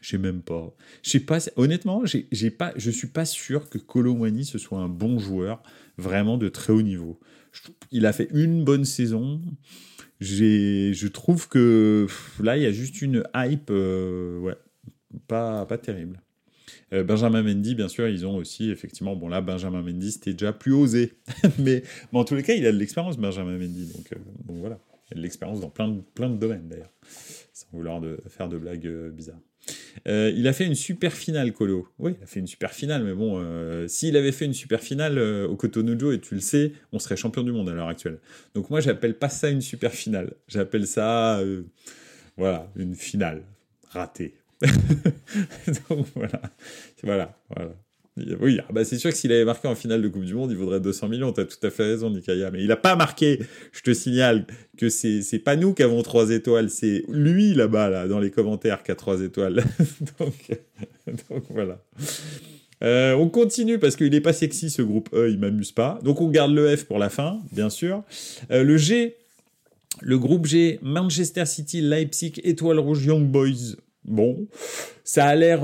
[0.00, 0.74] Je sais même pas.
[1.02, 1.38] Je pas.
[1.56, 2.72] Honnêtement, j'ai pas.
[2.76, 5.62] Je suis pas sûr que Colomani ce soit un bon joueur,
[5.96, 7.18] vraiment de très haut niveau.
[7.90, 9.40] Il a fait une bonne saison
[10.20, 12.06] je trouve que
[12.40, 14.56] là, il y a juste une hype, euh, ouais,
[15.26, 16.20] pas, pas terrible.
[16.92, 20.52] Euh, Benjamin Mendy, bien sûr, ils ont aussi, effectivement, bon là, Benjamin Mendy, c'était déjà
[20.52, 21.12] plus osé.
[21.58, 23.92] mais, mais, en tous les cas, il a de l'expérience, Benjamin Mendy.
[23.94, 24.78] Donc, euh, donc voilà,
[25.10, 26.92] il a de l'expérience dans plein de, plein de domaines, d'ailleurs,
[27.52, 29.40] sans vouloir de, faire de blagues euh, bizarres.
[30.06, 31.88] Euh, il a fait une super finale, Colo.
[31.98, 34.80] Oui, il a fait une super finale, mais bon, euh, s'il avait fait une super
[34.80, 37.88] finale euh, au Cotonou et tu le sais, on serait champion du monde à l'heure
[37.88, 38.18] actuelle.
[38.54, 40.34] Donc moi, j'appelle pas ça une super finale.
[40.48, 41.42] J'appelle ça,
[42.36, 43.42] voilà, une finale
[43.90, 44.34] ratée.
[45.88, 46.42] Donc voilà,
[47.02, 47.74] voilà, voilà.
[48.40, 50.56] Oui, bah c'est sûr que s'il avait marqué en finale de Coupe du Monde, il
[50.56, 51.32] vaudrait 200 millions.
[51.32, 52.50] T'as tout à fait raison, Nikaya.
[52.50, 53.40] Mais il n'a pas marqué.
[53.72, 57.90] Je te signale que c'est c'est pas nous qui avons trois étoiles, c'est lui là-bas
[57.90, 59.64] là dans les commentaires qui a trois étoiles.
[60.18, 61.82] donc, voilà.
[62.84, 65.98] Euh, on continue parce qu'il est pas sexy ce groupe E, il m'amuse pas.
[66.02, 68.04] Donc on garde le F pour la fin, bien sûr.
[68.50, 69.16] Euh, le G,
[70.00, 73.76] le groupe G, Manchester City, Leipzig, Étoile Rouge, Young Boys.
[74.04, 74.48] Bon,
[75.04, 75.62] ça a l'air.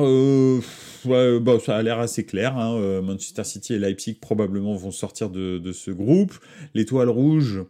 [1.07, 2.57] Bah, ça a l'air assez clair.
[2.57, 2.77] Hein.
[2.79, 6.35] Euh, Manchester City et Leipzig probablement vont sortir de, de ce groupe.
[6.75, 7.63] L'étoile rouge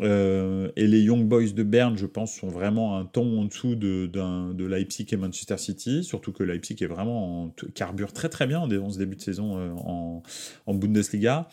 [0.00, 3.74] euh, et les Young Boys de Berne, je pense, sont vraiment un ton en dessous
[3.74, 6.04] de, de Leipzig et Manchester City.
[6.04, 9.58] Surtout que Leipzig est vraiment en, carbure très très bien en ce début de saison
[9.58, 9.70] euh,
[10.66, 11.48] en, Bundesliga.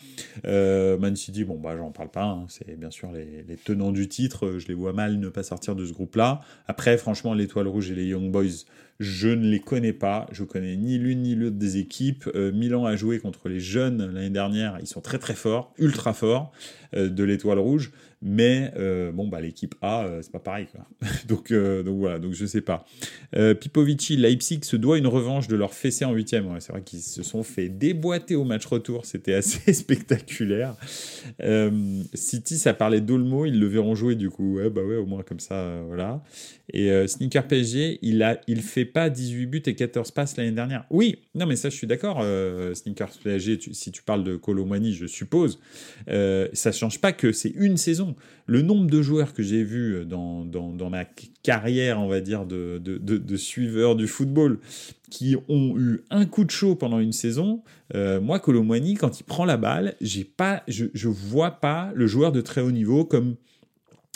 [0.46, 2.24] Euh, Man City, bon, bah, j'en parle pas.
[2.24, 2.46] Hein.
[2.48, 4.58] C'est bien sûr les, tenants du titre.
[4.58, 6.40] Je les vois mal ne pas sortir de ce groupe-là.
[6.68, 8.64] Après, franchement, l'étoile rouge et les Young Boys
[9.00, 10.26] Je ne les connais pas.
[10.30, 12.30] Je connais ni l'une ni l'autre des équipes.
[12.34, 14.78] Milan a joué contre les jeunes l'année dernière.
[14.80, 16.52] Ils sont très très forts, ultra forts
[16.92, 17.90] de l'étoile rouge.
[18.22, 20.66] Mais euh, bon, bah, l'équipe A, euh, c'est pas pareil.
[21.28, 22.86] Donc, euh, donc voilà, donc je sais pas.
[23.60, 26.50] Pipovici, Leipzig se doit une revanche de leur fessé en huitième.
[26.50, 29.04] Ouais, c'est vrai qu'ils se sont fait déboîter au match retour.
[29.04, 30.76] C'était assez spectaculaire.
[32.14, 33.44] City, ça parlait d'Olmo.
[33.44, 34.56] Ils le verront jouer du coup.
[34.56, 36.22] Ouais, bah ouais, au moins comme ça, voilà.
[36.72, 40.84] Et Sneaker PSG, il a, il fait pas 18 buts et 14 passes l'année dernière.
[40.90, 42.24] Oui, non, mais ça, je suis d'accord.
[42.74, 45.60] Sneaker PSG, si tu parles de Colomani, je suppose,
[46.06, 48.05] ça change pas que c'est une saison
[48.46, 51.04] le nombre de joueurs que j'ai vus dans, dans, ma
[51.42, 54.58] carrière, on va dire, de, de, de, suiveur du football,
[55.10, 57.62] qui ont eu un coup de chaud pendant une saison,
[57.94, 59.94] euh, moi, Colomwani, quand il prend la balle,
[60.36, 63.36] pas, je ne vois pas le joueur de très haut niveau comme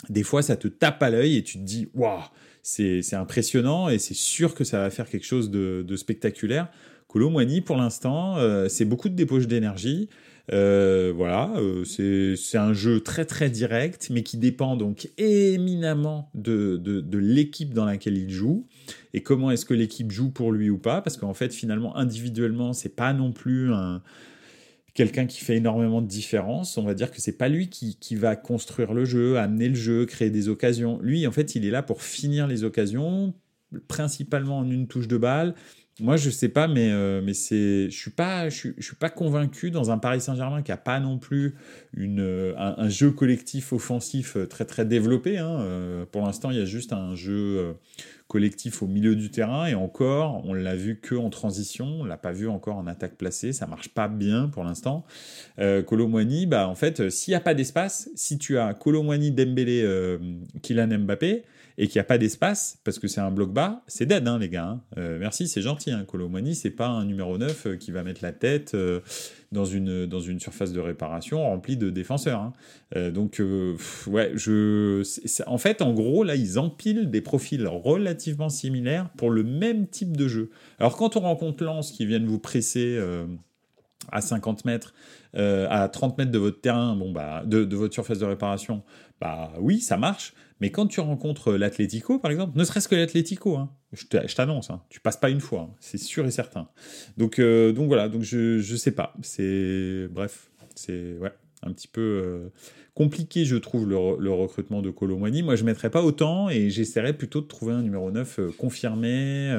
[0.09, 2.21] des fois ça te tape à l'œil et tu te dis, waouh,
[2.63, 6.67] c'est impressionnant et c'est sûr que ça va faire quelque chose de, spectaculaire.
[7.07, 10.09] Colomwani, pour l'instant, euh, c'est beaucoup de dépôche d'énergie.
[10.53, 16.81] Euh, voilà, euh, c'est un jeu très très direct, mais qui dépend donc éminemment de,
[17.13, 18.67] l'équipe dans laquelle il joue
[19.13, 22.73] et comment est-ce que l'équipe joue pour lui ou pas, parce qu'en fait finalement individuellement
[22.73, 24.01] c'est pas non plus un
[24.93, 26.77] quelqu'un qui fait énormément de différence.
[26.77, 29.75] On va dire que c'est pas lui qui, qui, va construire le jeu, amener le
[29.75, 30.99] jeu, créer des occasions.
[31.01, 33.33] Lui, en fait, il est là pour finir les occasions,
[33.87, 35.55] principalement en une touche de balle
[36.01, 39.91] moi, je sais pas, mais, euh, mais je suis pas, je suis, pas convaincu dans
[39.91, 41.55] un Paris Saint-Germain qui a pas non plus
[41.95, 45.37] une, euh, un, jeu collectif offensif euh, très très développé.
[45.37, 46.05] Hein.
[46.11, 47.75] pour l'instant, il y a juste un jeu
[48.27, 52.17] collectif au milieu du terrain et encore, on l'a vu que en transition, on l'a
[52.17, 55.05] pas vu encore en attaque placée, ça marche pas bien pour l'instant.
[55.59, 55.83] Euh,
[56.47, 60.17] bah en fait, s'il n'y a pas d'espace, si tu as Colomwani, Dembélé,
[60.61, 61.43] Kylian Mbappé,
[61.77, 64.39] et qu'il n'y a pas d'espace, parce que c'est un bloc bas, c'est dead, hein,
[64.39, 64.67] les gars.
[64.67, 64.81] Hein.
[64.97, 65.91] Euh, merci, c'est gentil.
[65.91, 66.05] Hein.
[66.05, 68.99] Colomani, c'est pas un numéro 9 euh, qui va mettre la tête euh,
[69.51, 72.41] dans, une, dans une surface de réparation remplie de défenseurs.
[72.41, 73.09] Hein.
[73.11, 73.41] donc,
[74.07, 75.03] ouais, je.
[75.47, 80.15] En fait, en gros, là, ils empilent des profils relativement similaires pour le même type
[80.15, 80.51] de jeu.
[80.79, 82.99] Alors, quand on rencontre Lens qui viennent vous presser
[84.11, 84.93] à 50 mètres,
[85.33, 88.83] à 30 mètres de votre terrain, bon bah, de, de, votre surface de réparation,
[89.19, 90.33] bah oui, ça marche.
[90.61, 94.83] Mais quand tu rencontres l'Atlético, par exemple, ne serait-ce que l'Atlético, hein, je t'annonce, hein,
[94.89, 96.69] tu passes pas une fois, hein, c'est sûr et certain.
[97.17, 99.15] Donc, euh, donc voilà, donc je, je sais pas.
[99.23, 102.49] C'est bref, c'est ouais, un petit peu euh,
[102.93, 105.41] compliqué, je trouve, le, recrutement de Colomani.
[105.41, 109.51] Moi, je mettrais pas autant et j'essaierais plutôt de trouver un numéro 9 euh, confirmé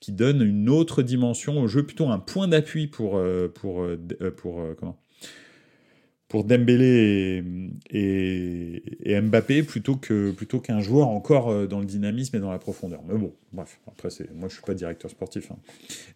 [0.00, 3.22] qui donne une autre dimension au jeu, plutôt un point d'appui pour,
[3.54, 3.86] pour,
[4.38, 5.01] pour comment
[6.32, 7.44] pour Dembélé
[7.90, 12.58] et, Mbappé plutôt que plutôt qu'un joueur encore euh, dans le dynamisme et dans la
[12.58, 13.02] profondeur.
[13.06, 15.50] Mais bon, bref, après c'est moi je suis pas directeur sportif.
[15.50, 15.58] Hein.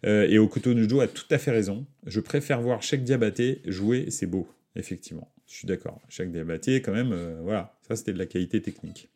[0.07, 1.85] Euh, et a tout à fait raison.
[2.07, 5.31] Je préfère voir chaque Diabaté jouer, c'est beau, effectivement.
[5.45, 6.01] Je suis d'accord.
[6.09, 9.09] Chaque Diabaté, quand même, euh, voilà, ça c'était de la qualité technique.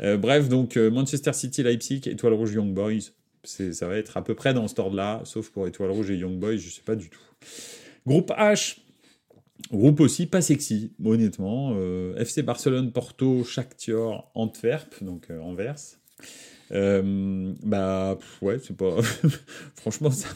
[0.00, 3.12] Euh, bref, donc Manchester City, Leipzig, Étoile Rouge, Young Boys,
[3.44, 6.38] ça va être à peu près dans ce ordre-là, sauf pour Étoile Rouge et Young
[6.38, 7.20] Boys, je sais pas du tout.
[8.06, 8.78] Groupe H,
[9.70, 11.72] Groupe aussi pas sexy, honnêtement.
[11.76, 15.76] Euh, FC Barcelone, Porto, Shakhtar, Antwerp, donc euh, Anvers.
[16.72, 18.96] Euh, bah ouais, c'est pas.
[19.76, 20.28] franchement, ça,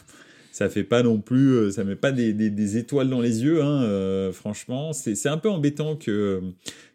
[0.57, 1.73] ça fait pas non plus.
[1.73, 4.93] Ça met pas des, étoiles dans les yeux, hein, franchement.
[4.93, 6.43] C'est un peu embêtant que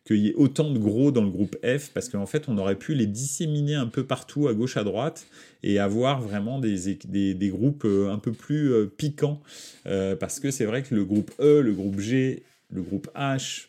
[0.06, 2.78] qu'il y ait autant de gros dans le groupe F, parce qu'en fait, on aurait
[2.78, 5.28] pu les disséminer un peu partout, à gauche, à droite,
[5.63, 9.41] et avoir vraiment des, des, groupes euh, un peu plus euh, piquants,
[9.86, 13.67] euh, parce que c'est vrai que le groupe E, le groupe G, le groupe H,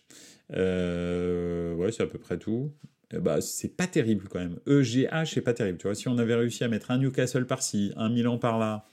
[0.50, 2.72] ouais, c'est à peu près tout.
[3.12, 4.58] bah, c'est pas terrible quand même.
[4.66, 5.78] E, G, H, c'est pas terrible.
[5.78, 8.86] Tu vois, si on avait réussi à mettre un Newcastle par-ci, un Milan par-là,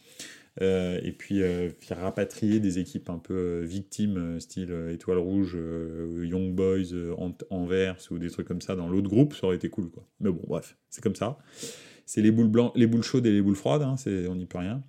[0.61, 5.57] euh, et puis euh, faire rapatrier des équipes un peu euh, victimes, style Étoile Rouge,
[6.21, 6.93] Young Boys,
[7.49, 9.89] Anvers ou des trucs comme ça dans l'autre groupe, ça aurait été cool.
[9.89, 10.05] Quoi.
[10.19, 11.37] Mais bon, bref, c'est comme ça.
[12.05, 13.95] C'est les boules, les boules chaudes et les boules froides, hein,
[14.29, 14.83] on n'y peut rien.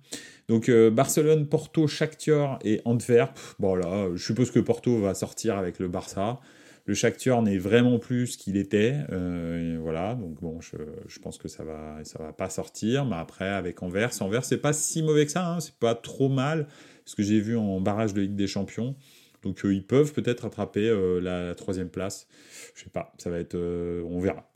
[0.47, 3.37] Donc Barcelone, Porto, Shakhtar et Antwerp.
[3.59, 6.39] Bon là, je suppose que Porto va sortir avec le Barça.
[6.85, 8.95] Le Shakhtar n'est vraiment plus ce qu'il était.
[9.11, 13.05] Euh, voilà, donc bon, je, pense que ça va, ça va pas sortir.
[13.05, 15.47] Mais après, avec Anvers, Anvers, c'est pas si mauvais que ça.
[15.47, 16.67] Hein, c'est pas trop mal.
[17.05, 18.95] Ce que j'ai vu en barrage de Ligue des Champions.
[19.43, 22.27] Donc euh, ils peuvent peut-être attraper euh, la, troisième place.
[22.75, 24.49] Je sais pas, ça va être, on verra.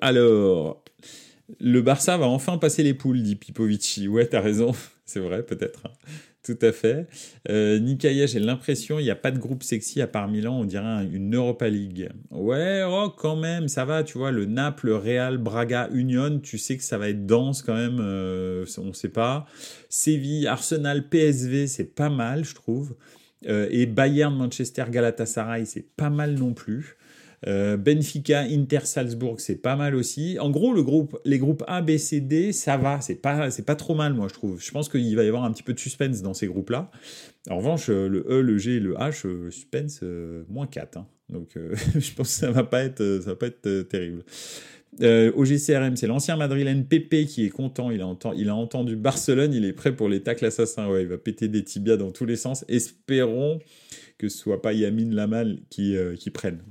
[0.00, 0.84] alors,
[1.60, 4.08] le Barça va enfin passer les poules, dit Pipovici.
[4.08, 4.72] Ouais, t'as raison.
[5.04, 5.86] c'est vrai, peut-être.
[5.86, 5.92] Hein.
[6.44, 7.06] Tout à fait.
[7.48, 10.64] Euh, Nikaya, j'ai l'impression, il n'y a pas de groupe sexy à part Milan, on
[10.66, 12.10] dirait une Europa League.
[12.30, 16.76] Ouais, oh, quand même, ça va, tu vois, le Naples, Real, Braga, Union, tu sais
[16.76, 19.46] que ça va être dense quand même, euh, on ne sait pas.
[19.88, 22.94] Séville, Arsenal, PSV, c'est pas mal, je trouve.
[23.48, 26.98] Euh, et Bayern, Manchester, Galatasaray, c'est pas mal non plus.
[27.46, 30.38] Euh, Benfica, Inter, Salzbourg, c'est pas mal aussi.
[30.40, 33.94] En gros, le groupe, les groupes A, B, C, D, ça va, c'est pas, trop
[33.94, 34.60] mal, moi, je trouve.
[34.60, 36.90] Je pense qu'il va y avoir un petit peu de suspense dans ces groupes-là.
[37.50, 40.02] En revanche, euh, le E, le G le H, euh, suspense,
[40.48, 40.96] moins 4.
[40.96, 41.06] Hein.
[41.28, 41.50] Donc,
[41.98, 44.24] je pense que ça va pas être, ça va pas être terrible.
[45.02, 47.90] au GCRM, c'est l'ancien madrilène Pepe qui est content.
[47.90, 50.88] Il a, il a entendu Barcelone, il est prêt pour les tacles assassins.
[50.88, 52.64] Ouais, il va péter des tibias dans tous les sens.
[52.68, 53.58] Espérons
[54.16, 56.62] que ce soit pas Yamin Lamal qui, qui prenne.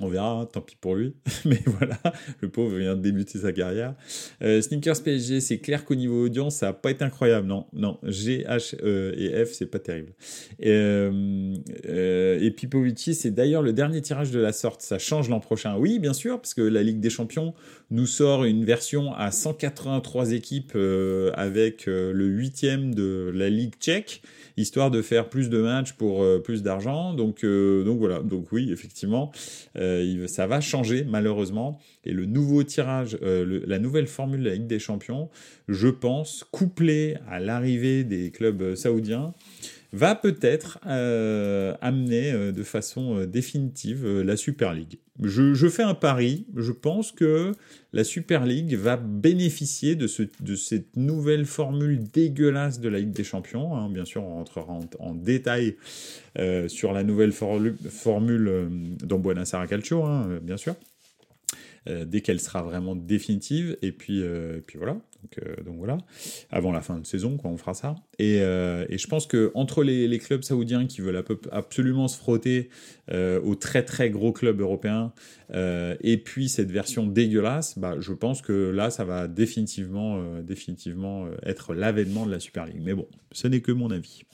[0.00, 1.14] On verra, hein, tant pis pour lui.
[1.44, 1.98] Mais voilà,
[2.40, 3.94] le pauvre vient de débuter sa carrière.
[4.42, 7.46] Euh, Sneakers PSG, c'est clair qu'au niveau audience, ça va pas être incroyable.
[7.46, 7.98] Non, non.
[8.04, 10.12] G, H e et F, c'est pas terrible.
[10.60, 11.54] Et, euh,
[11.86, 14.82] euh, et Pipovici, c'est d'ailleurs le dernier tirage de la sorte.
[14.82, 15.76] Ça change l'an prochain.
[15.76, 17.54] Oui, bien sûr, parce que la Ligue des Champions
[17.90, 24.22] nous sort une version à 183 équipes euh, avec le huitième de la Ligue tchèque
[24.60, 27.14] histoire de faire plus de matchs pour euh, plus d'argent.
[27.14, 29.30] Donc, euh, donc voilà, donc oui, effectivement,
[29.76, 31.78] euh, ça va changer malheureusement.
[32.04, 35.28] Et le nouveau tirage, la nouvelle formule de la Ligue des Champions,
[35.68, 39.34] je pense, couplé à l'arrivée des clubs saoudiens,
[39.92, 44.98] va peut-être euh, amener euh, de façon euh, définitive la Super League.
[45.20, 47.52] Je, fais un pari, je pense que
[47.92, 53.10] la Super League va bénéficier de, ce, de cette nouvelle formule dégueulasse de la Ligue
[53.10, 53.76] des Champions.
[53.76, 53.90] Hein.
[53.90, 55.76] Bien sûr, on rentrera en, détail
[56.68, 58.68] sur la nouvelle formule
[59.02, 60.76] dans Aires Calcio, hein, bien sûr.
[62.06, 63.76] Dès qu'elle sera vraiment définitive.
[63.82, 64.22] Et puis,
[64.66, 64.96] puis voilà.
[65.42, 65.98] Euh, donc, voilà,
[66.50, 67.96] avant la fin de saison, on fera ça.
[68.18, 71.22] Et, euh, je pense que entre les, clubs saoudiens qui veulent
[71.52, 72.70] absolument se frotter
[73.10, 75.12] euh, aux très très gros clubs européens,
[75.52, 81.72] et puis cette version dégueulasse, bah, je pense que là, ça va définitivement, définitivement être
[81.72, 82.82] l'avènement de la Super League.
[82.82, 84.24] Mais bon, ce n'est que mon avis.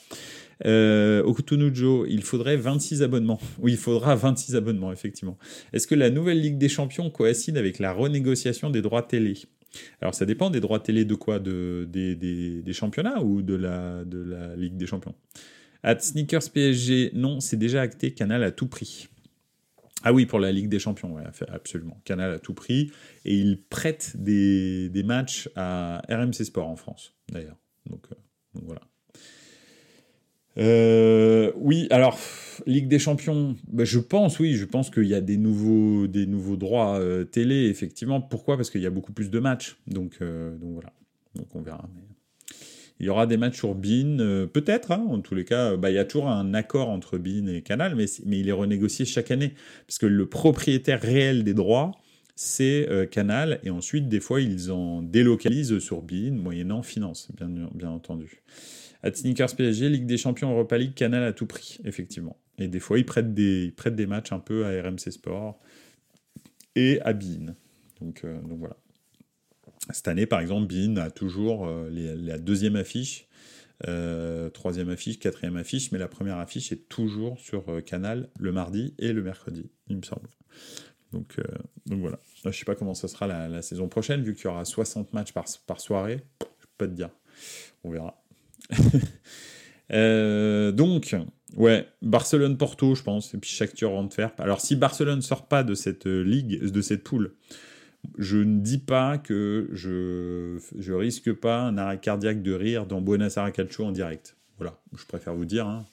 [0.64, 3.40] Euh, Okutunujo, il faudrait 26 abonnements.
[3.58, 5.38] Oui, il faudra 26 abonnements, effectivement.
[5.72, 9.34] Est-ce que la nouvelle Ligue des Champions coïncide avec la renégociation des droits télé?
[10.00, 11.38] Alors ça dépend des droits télé de quoi?
[11.38, 15.14] De, des, championnats ou de la, de la Ligue des Champions?
[15.82, 19.08] At Sneakers PSG, non, c'est déjà acté, Canal à tout prix.
[20.02, 21.16] Ah oui, pour la Ligue des Champions,
[21.48, 22.00] absolument.
[22.04, 22.92] Canal à tout prix.
[23.24, 27.56] Et il prête des, matchs à RMC Sport en France, d'ailleurs.
[27.86, 28.14] Donc, euh,
[28.54, 28.82] donc, voilà.
[30.56, 32.18] Euh, oui, alors
[32.66, 36.26] Ligue des Champions, bah, je pense, oui, je pense qu'il y a des nouveaux, des
[36.26, 38.20] nouveaux droits euh, télé, effectivement.
[38.20, 38.56] Pourquoi?
[38.56, 39.76] Parce qu'il y a beaucoup plus de matchs.
[39.86, 40.92] Donc, euh, donc voilà.
[41.34, 41.88] Donc on verra.
[43.00, 44.18] Il y aura des matchs sur Bean,
[44.52, 44.92] peut-être.
[44.92, 47.60] Hein, en tous les cas, bah, il y a toujours un accord entre Bean et
[47.60, 49.54] Canal, mais, mais il est renégocié chaque année.
[49.88, 51.90] Parce que le propriétaire réel des droits,
[52.36, 53.58] c'est Canal.
[53.64, 58.42] Et ensuite, des fois, ils en délocalisent sur Bean, moyennant finance, bien, bien entendu.
[59.04, 62.38] À Sneakers PSG, Ligue des Champions Europa League, Canal à tout prix, effectivement.
[62.56, 65.60] Et des fois, ils prêtent des, prêtent des matchs un peu à RMC Sport
[66.74, 67.54] et à Bein.
[68.00, 68.78] Donc, euh, donc voilà.
[69.90, 73.28] Cette année, par exemple, Bein a toujours euh, la deuxième affiche,
[73.86, 78.94] euh, troisième affiche, quatrième affiche, mais la première affiche est toujours sur Canal le mardi
[78.98, 80.30] et le mercredi, il me semble.
[81.12, 81.36] Donc,
[81.84, 82.18] donc voilà.
[82.42, 85.12] Je ne sais pas comment ça sera la, saison prochaine, vu qu'il y aura 60
[85.12, 86.24] matchs par, par soirée.
[86.40, 87.10] Je peux pas te dire.
[87.84, 88.23] On verra.
[90.72, 91.14] donc,
[91.56, 94.40] Ouais, Barcelone-Porto, je pense, et puis Shakhtar Antwerp.
[94.40, 97.34] Alors, si Barcelone ne sort pas de cette euh, ligue, de cette poule,
[98.18, 103.00] je ne dis pas que je, je risque pas un arrêt cardiaque de rire dans
[103.00, 104.36] Buenos Aires Calcio en direct.
[104.58, 105.84] Voilà, je préfère vous dire, hein,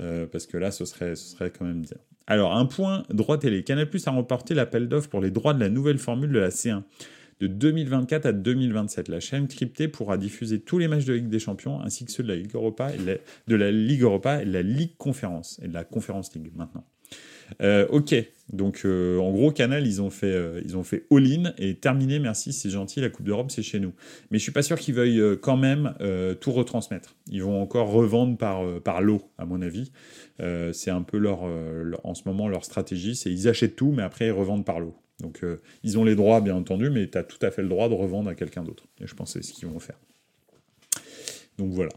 [0.00, 1.96] euh, parce que là, ce serait, ce serait quand même bien.
[2.28, 3.64] Alors, un point, droit télé.
[3.64, 6.50] Canal Plus a remporté l'appel d'offres pour les droits de la nouvelle formule de la
[6.50, 6.82] C1
[7.40, 9.08] de 2024 à 2027.
[9.08, 12.22] La chaîne cryptée pourra diffuser tous les matchs de Ligue des Champions ainsi que ceux
[12.22, 12.98] de la Ligue Europa et
[13.48, 16.84] de la Ligue Europa et de la Ligue Conférence et de la Conférence League maintenant.
[17.62, 18.14] Euh, ok,
[18.52, 22.18] donc euh, en gros Canal ils ont fait euh, ils ont fait all-in et terminé.
[22.18, 23.00] Merci, c'est gentil.
[23.00, 23.92] La Coupe d'Europe c'est chez nous.
[24.30, 25.94] Mais je suis pas sûr qu'ils veuillent quand même
[26.40, 27.16] tout retransmettre.
[27.30, 29.00] Ils vont encore revendre par par
[29.38, 29.92] à mon avis.
[30.72, 31.42] c'est un peu leur,
[32.04, 34.94] en ce moment leur stratégie, c'est ils achètent tout mais après ils revendent par lot.
[35.20, 35.42] Donc
[35.82, 37.94] ils ont les droits, bien entendu, mais tu as tout à fait le droit de
[37.94, 38.84] revendre à quelqu'un d'autre.
[39.00, 39.98] Et je pense que c'est ce qu'ils vont faire.
[41.58, 41.92] Donc voilà.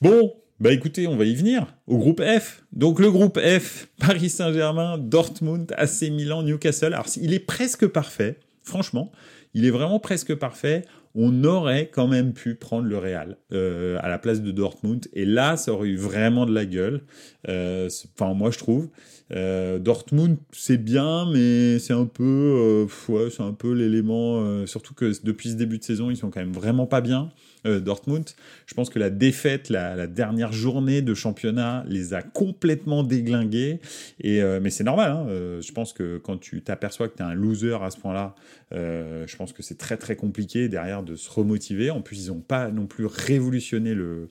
[0.00, 2.62] Bon, bah écoutez, on va y venir au groupe F.
[2.72, 6.92] Donc le groupe F, Paris Saint-Germain, Dortmund, AC Milan, Newcastle.
[6.92, 9.10] Alors il est presque parfait, franchement.
[9.54, 10.84] Il est vraiment presque parfait.
[11.14, 15.08] on aurait quand même pu prendre le Real euh, à la place de Dortmund.
[15.14, 17.00] Et là, ça aurait eu vraiment de la gueule.
[17.48, 18.90] Euh, enfin, moi, je trouve.
[19.32, 24.66] Euh, Dortmund, c'est bien, mais c'est un peu, ouais, c'est un peu l'élément.
[24.66, 27.30] surtout que depuis ce début de saison, ils sont quand même vraiment pas bien.
[27.64, 28.24] Dortmund.
[28.66, 33.80] Je pense que la défaite, la, dernière journée de championnat, les a complètement déglingués.
[34.20, 35.12] Et mais c'est normal.
[35.12, 35.26] Hein,
[35.60, 38.34] je pense que quand tu t'aperçois que tu es un loser à ce point-là,
[38.72, 41.90] je pense que c'est très très compliqué derrière de se remotiver.
[41.90, 44.28] En plus, ils n'ont pas non plus révolutionné le,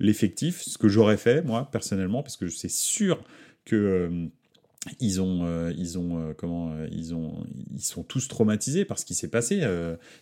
[0.00, 3.22] l'effectif, ce que j'aurais fait, moi, personnellement, parce que c'est sûr
[3.64, 4.26] que euh,
[5.00, 7.44] ils ont, euh, ils ont, euh, comment, euh, ils ont,
[7.74, 9.62] ils sont tous traumatisés par ce qui s'est passé.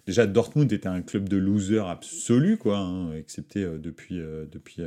[0.07, 4.17] déjà, Dortmund était un club de losers absolu, quoi, hein, excepté depuis,
[4.51, 4.83] depuis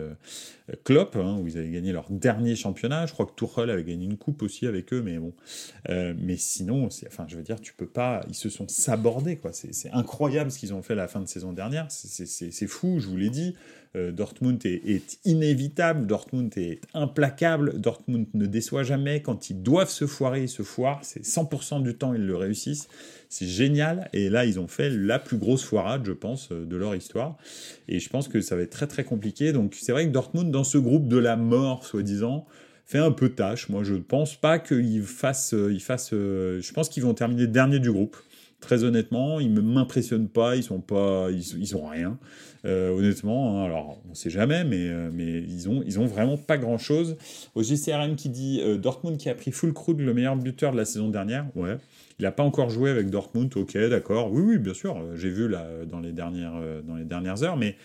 [0.83, 3.05] Klopp, hein, où ils avaient gagné leur dernier championnat.
[3.05, 5.33] Je crois que Tuchel avait gagné une coupe aussi avec eux, mais bon.
[5.87, 8.25] mais sinon, enfin, je veux dire, tu peux pas.
[8.27, 9.51] Ils se sont sabordés, quoi.
[9.53, 11.87] C'est incroyable ce qu'ils ont fait la fin de saison dernière.
[11.89, 13.55] C'est fou, je vous l'ai dit.
[13.95, 19.21] Euh, Dortmund est, inévitable, Dortmund est implacable, Dortmund ne déçoit jamais.
[19.21, 21.00] Quand ils doivent se foirer, ils se foirent.
[21.04, 22.88] C'est 100% du temps, ils le réussissent.
[23.30, 24.10] C'est génial.
[24.13, 27.38] Et là, ils ont fait la plus grosse foirade, je pense, euh, de leur histoire.
[27.88, 29.54] Et je pense que ça va être très très compliqué.
[29.54, 32.45] Donc c'est vrai que Dortmund, dans ce groupe de la mort, soi-disant,
[32.86, 33.69] fait un peu tâche.
[33.69, 36.12] Moi, je ne pense pas qu'ils fassent, euh, ils fassent.
[36.12, 38.17] je pense qu'ils vont terminer dernier du groupe.
[38.60, 42.17] Très honnêtement, ils ne m'impressionnent pas, ils sont pas, ils, ont rien.
[42.65, 46.08] Euh, honnêtement, hein, alors on ne sait jamais, mais, euh, mais ils, ont, ils ont
[46.08, 47.17] vraiment pas grand chose.
[47.54, 50.86] Au GCRM qui dit euh, Dortmund qui a pris full le meilleur buteur de la
[50.86, 51.78] saison dernière, ouais.
[52.20, 54.32] Il n'a pas encore joué avec Dortmund, ok, d'accord.
[54.34, 57.76] Oui, oui, bien sûr, j'ai vu là dans les dernières, dans les dernières heures, mais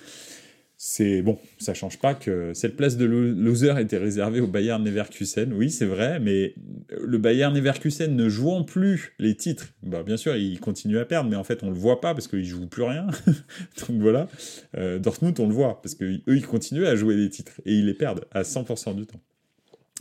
[0.84, 5.52] c'est bon, ça change pas que cette place de loser était réservée au Bayern Leverkusen.
[5.52, 6.56] Oui, c'est vrai, mais
[6.90, 11.30] le Bayern Leverkusen ne jouant plus les titres, bah bien sûr, il continue à perdre,
[11.30, 13.06] mais en fait, on le voit pas parce qu'ils jouent plus rien.
[13.88, 14.26] Donc voilà,
[14.76, 17.74] euh, Dortmund, on le voit parce que eux, ils continuent à jouer les titres et
[17.74, 19.20] ils les perdent à 100% du temps.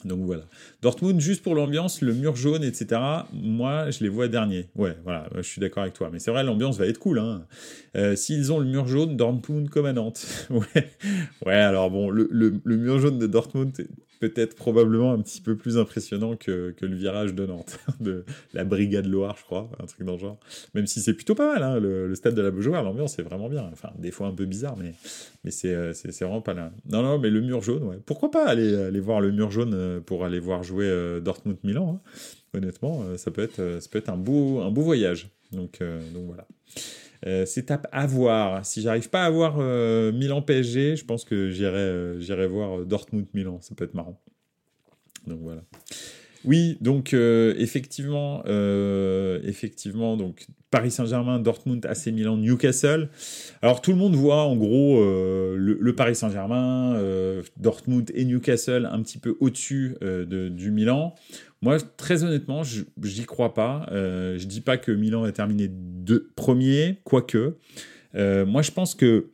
[0.05, 0.43] Donc voilà.
[0.81, 3.01] Dortmund, juste pour l'ambiance, le mur jaune, etc.
[3.33, 4.67] Moi, je les vois derniers.
[4.75, 6.09] Ouais, voilà, je suis d'accord avec toi.
[6.11, 7.19] Mais c'est vrai, l'ambiance va être cool.
[7.19, 7.43] Hein.
[7.95, 10.25] Euh, s'ils ont le mur jaune, Dortmund comme à Nantes.
[10.49, 10.91] ouais.
[11.45, 13.71] ouais, alors bon, le, le mur jaune de Dortmund
[14.21, 18.63] peut-être probablement un petit peu plus impressionnant que, que, le virage de Nantes, de la
[18.63, 20.39] Brigade Loire, je crois, un truc dans le genre.
[20.75, 23.49] Même si c'est plutôt pas mal, hein, le, stade de la Beaujoire, l'ambiance est vraiment
[23.49, 23.67] bien.
[23.73, 24.93] Enfin, des fois un peu bizarre, mais,
[25.43, 26.71] mais c'est, euh, c'est, vraiment pas là.
[26.87, 27.97] Non, non, mais le mur jaune, ouais.
[28.05, 31.99] Pourquoi pas aller, aller voir le mur jaune euh, pour aller voir jouer euh, Dortmund-Milan
[32.05, 32.09] hein.
[32.53, 35.29] Honnêtement, ça peut être, ça peut être un, beau, un beau voyage.
[35.53, 35.79] Donc,
[36.13, 36.45] donc voilà.
[37.27, 38.65] Euh, c'est à, voir.
[38.65, 43.27] Si j'arrive pas à voir euh, Milan PSG, je pense que j'irai euh, voir Dortmund
[43.33, 43.59] Milan.
[43.61, 44.19] Ça peut être marrant.
[45.27, 45.61] Donc voilà.
[46.43, 48.43] Oui, donc effectivement,
[49.43, 53.09] effectivement, donc Paris Saint-Germain, Dortmund, AC Milan, Newcastle.
[53.61, 56.99] Alors tout le monde voit en gros le, Paris Saint-Germain,
[57.57, 61.13] Dortmund et Newcastle un petit peu au-dessus du Milan.
[61.63, 63.85] Moi, très honnêtement, je n'y crois pas.
[63.91, 67.57] Euh, je dis pas que Milan terminer de premier, quoique.
[68.15, 69.29] Euh, moi, je pense que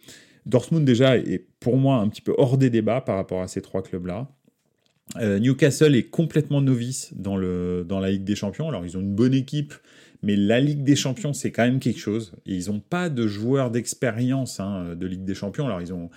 [0.45, 3.61] Dortmund déjà est pour moi un petit peu hors des débats par rapport à ces
[3.61, 4.29] trois clubs-là.
[5.15, 8.67] Euh, Newcastle est complètement novice dans, le, dans la Ligue des Champions.
[8.67, 9.73] Alors, ils ont une bonne équipe,
[10.21, 12.33] mais la Ligue des Champions, c'est quand même quelque chose.
[12.45, 15.65] ils n'ont pas de joueurs d'expérience hein, de Ligue des Champions.
[15.65, 16.09] Alors, ils ont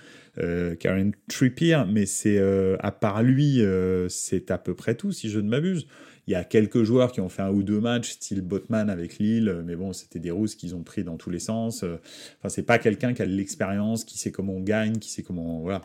[0.79, 5.29] Karen Trippier, mais c'est euh, à part lui, euh, c'est à peu près tout, si
[5.29, 5.87] je ne m'abuse.
[6.31, 9.19] Il y a quelques joueurs qui ont fait un ou deux matchs, style Botman avec
[9.19, 11.83] Lille, mais bon, c'était des rousses qu'ils ont pris dans tous les sens.
[11.83, 15.23] Enfin, c'est pas quelqu'un qui a de l'expérience, qui sait comment on gagne, qui sait
[15.23, 15.59] comment.
[15.59, 15.81] Voilà.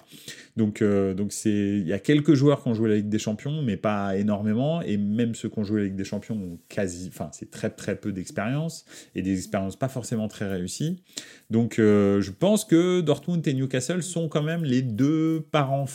[0.56, 3.60] Donc, donc c'est, il y a quelques joueurs qui ont joué la Ligue des Champions,
[3.62, 4.82] mais pas énormément.
[4.82, 7.10] Et même ceux qui ont joué la Ligue des Champions ont quasi.
[7.12, 8.84] Enfin, c'est très très peu d'expérience
[9.16, 11.02] et des expériences pas forcément très réussies.
[11.50, 15.86] Donc, je pense que Dortmund et Newcastle sont quand même les deux parents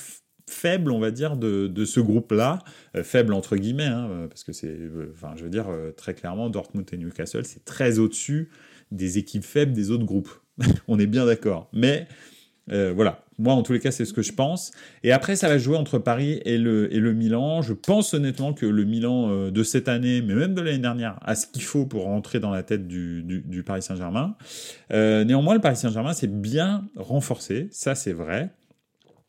[0.51, 2.59] faibles, on va dire, de, ce groupe-là,
[2.95, 6.13] euh, faibles entre guillemets, hein, euh, parce que c'est, euh, enfin, je veux dire, très
[6.13, 8.49] clairement, Dortmund et Newcastle, c'est très au-dessus
[8.91, 10.31] des équipes faibles des autres groupes.
[10.87, 11.69] on est bien d'accord.
[11.73, 12.07] Mais
[12.67, 14.71] voilà, moi en tous les cas, c'est ce que je pense.
[15.03, 17.61] Et après, ça va jouer entre Paris et le, et le Milan.
[17.61, 21.35] Je pense honnêtement que le Milan de cette année, mais même de l'année dernière, a
[21.35, 24.37] ce qu'il faut pour rentrer dans la tête du, du Paris Saint-Germain.
[24.89, 28.51] néanmoins, le Paris Saint-Germain s'est bien renforcé, ça c'est vrai.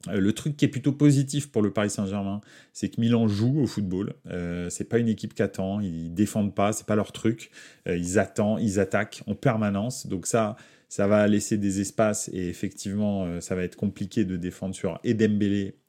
[0.09, 2.41] Euh, le truc qui est plutôt positif pour le Paris Saint-Germain,
[2.73, 4.15] c'est que Milan joue au football.
[4.29, 7.51] Euh, c'est pas une équipe qui attend, ils défendent pas, c'est pas leur truc.
[7.87, 10.07] Euh, ils attendent, ils attaquent en permanence.
[10.07, 10.57] Donc ça,
[10.93, 15.01] ça va laisser des espaces et effectivement, euh, ça va être compliqué de défendre sur
[15.05, 15.17] et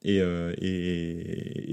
[0.02, 0.24] et,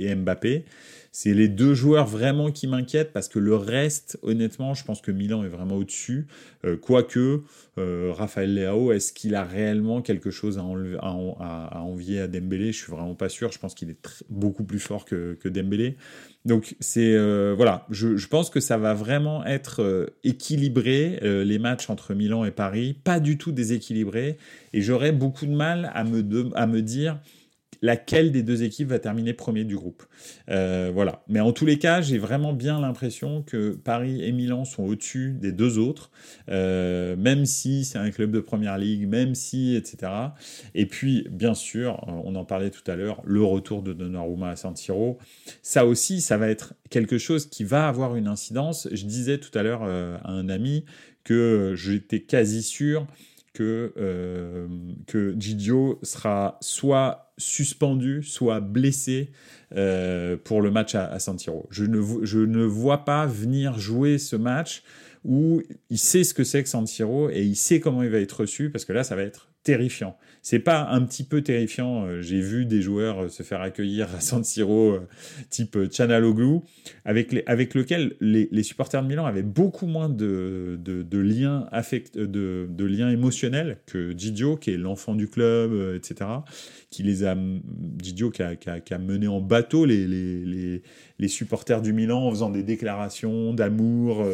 [0.05, 0.65] et, Mbappé.
[1.13, 5.11] C'est les deux joueurs vraiment qui m'inquiètent parce que le reste, honnêtement, je pense que
[5.11, 6.27] Milan est vraiment au-dessus.
[6.63, 7.41] Euh, quoique,
[7.77, 8.57] euh, Raphaël
[8.93, 12.71] est-ce qu'il a réellement quelque chose à, envier à Dembélé?
[12.71, 13.51] Je suis vraiment pas sûr.
[13.51, 15.97] Je pense qu'il est beaucoup plus fort que, Dembélé.
[16.45, 22.13] Donc c'est euh, voilà, je, pense que ça va vraiment être équilibré les matchs entre
[22.13, 24.37] Milan et Paris, pas du tout déséquilibré.
[24.71, 27.19] Et j'aurais beaucoup de mal à me dire
[27.81, 30.03] laquelle des deux équipes va terminer premier du groupe.
[30.49, 31.23] Euh, voilà.
[31.27, 35.35] Mais en tous les cas, j'ai vraiment bien l'impression que Paris et Milan sont au-dessus
[35.39, 36.11] des deux autres,
[36.49, 40.11] euh, même si c'est un club de première ligue, même si, etc.
[40.75, 44.55] Et puis, bien sûr, on en parlait tout à l'heure, le retour de Donnarumma à
[44.55, 45.17] San Siro,
[45.63, 48.87] ça aussi, ça va être quelque chose qui va avoir une incidence.
[48.91, 50.85] Je disais tout à l'heure euh, à un ami
[51.23, 53.05] que j'étais quasi sûr
[53.53, 54.67] que, euh,
[55.07, 55.35] que
[56.03, 59.31] sera soit suspendu, soit blessé
[59.75, 61.67] euh, pour le match à, San Siro.
[61.69, 64.83] Je ne, je ne vois pas venir jouer ce match
[65.23, 66.85] où il sait ce que c'est que San
[67.29, 70.17] et il sait comment il va être reçu, parce que là, ça va être terrifiant.
[70.43, 72.05] C'est pas un petit peu terrifiant.
[72.05, 75.07] Euh, j'ai vu des joueurs euh, se faire accueillir à San Siro, euh,
[75.51, 76.61] type Chanaloglu,
[77.05, 80.79] avec, avec lequel les, supporters de Milan avaient beaucoup moins de,
[81.11, 86.29] liens affect, de, liens émotionnels que Gigio, qui est l'enfant du club, etc.
[86.89, 87.37] Qui les a,
[88.01, 90.81] Gigio qui a, qui, a, mené en bateau les, les,
[91.19, 94.25] les, supporters du Milan en faisant des déclarations d'amour,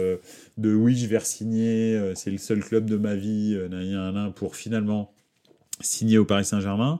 [0.58, 3.58] de oui, je vais signer, c'est le seul club de ma vie,
[4.36, 5.12] pour finalement
[5.80, 7.00] signé au Paris Saint-Germain,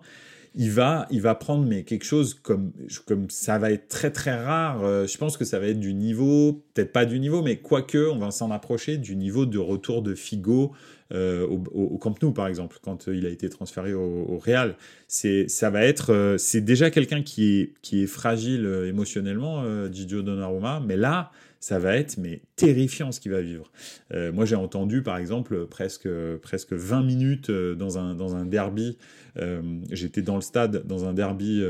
[0.60, 2.72] il va, il va prendre mais quelque chose comme,
[3.06, 4.84] comme ça va être très très rare.
[4.84, 8.10] Euh, je pense que ça va être du niveau, peut-être pas du niveau, mais quoique
[8.10, 10.74] on va s'en approcher du niveau de retour de Figo
[11.14, 14.76] euh, au, Camp Nou par exemple quand il a été transféré au, Real.
[15.08, 20.24] C'est, ça va être, euh, c'est déjà quelqu'un qui est, qui est fragile émotionnellement, Gigio
[20.24, 23.72] Donnarumma, mais là ça va être mais terrifiant ce qu'il va vivre.
[24.14, 26.10] Euh, moi j'ai entendu par exemple presque
[26.42, 28.98] presque 20 minutes euh, dans un dans un derby.
[29.38, 31.64] Euh, j'étais dans le stade dans un derby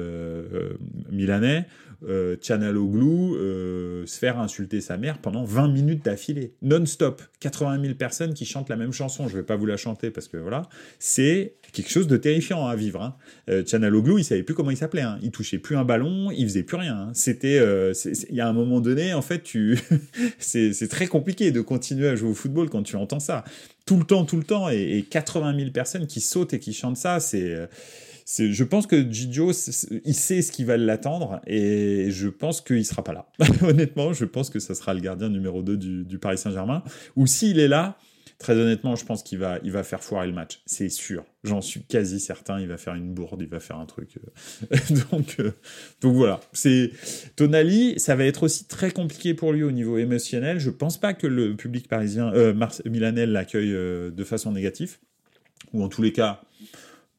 [1.11, 1.65] milanais
[2.03, 7.23] euh, Chanaloglu euh, se faire insulter sa mère pendant 20 minutes d'affilée, non-stop.
[7.39, 9.27] 80 000 personnes qui chantent la même chanson.
[9.27, 10.63] Je vais pas vous la chanter parce que voilà,
[10.99, 13.01] c'est quelque chose de terrifiant à vivre.
[13.01, 13.15] Hein.
[13.49, 15.01] Euh, Chanaloglu, il savait plus comment il s'appelait.
[15.01, 15.19] Hein.
[15.21, 16.97] Il touchait plus un ballon, il faisait plus rien.
[16.97, 17.11] Hein.
[17.13, 17.93] C'était, euh,
[18.29, 19.79] il y a un moment donné, en fait, tu,
[20.39, 23.43] c'est très compliqué de continuer à jouer au football quand tu entends ça
[23.85, 26.73] tout le temps, tout le temps, et, et 80 000 personnes qui sautent et qui
[26.73, 27.67] chantent ça, c'est euh,
[28.27, 29.51] je pense que Gigio,
[30.03, 33.25] il sait ce qui va l'attendre et je pense qu'il sera pas là.
[33.61, 36.83] honnêtement, je pense que ça sera le gardien numéro 2 du, Paris Saint-Germain.
[37.15, 37.97] Ou s'il est là,
[38.37, 40.61] très honnêtement, je pense qu'il va, il faire foirer le match.
[40.65, 41.25] C'est sûr.
[41.43, 42.59] J'en suis quasi certain.
[42.59, 44.17] Il va faire une bourde, il va faire un truc.
[44.17, 44.77] Euh.
[45.11, 45.51] donc, euh,
[46.01, 46.39] donc voilà.
[46.53, 46.91] C'est
[47.35, 50.59] Tonali, ça va être aussi très compliqué pour lui au niveau émotionnel.
[50.59, 52.53] Je pense pas que le public parisien, euh,
[52.85, 54.97] milanais l'accueille de façon négative.
[55.73, 56.41] Ou en tous les cas,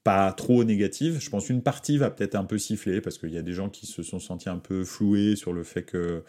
[0.09, 1.19] pas trop négative.
[1.21, 3.69] Je pense qu'une partie va peut-être un peu siffler parce qu'il y a des gens
[3.69, 6.25] qui se sont sentis un peu floués sur le fait que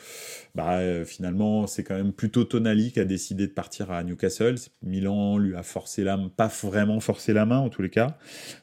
[0.53, 4.55] bah, euh, finalement c'est quand même plutôt Tonali qui a décidé de partir à Newcastle.
[4.83, 8.17] Milan lui a forcé la main, pas vraiment forcé la main en tous les cas.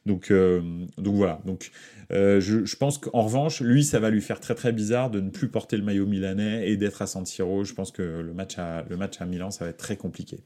[0.04, 0.60] Donc, euh,
[0.98, 1.40] donc voilà.
[1.46, 1.70] Donc
[2.12, 5.30] euh, je, pense qu'en revanche, lui, ça va lui faire très très bizarre de ne
[5.30, 7.64] plus porter le maillot milanais et d'être à San Siro.
[7.64, 10.38] Je pense que le match à, Milan, ça va être très compliqué.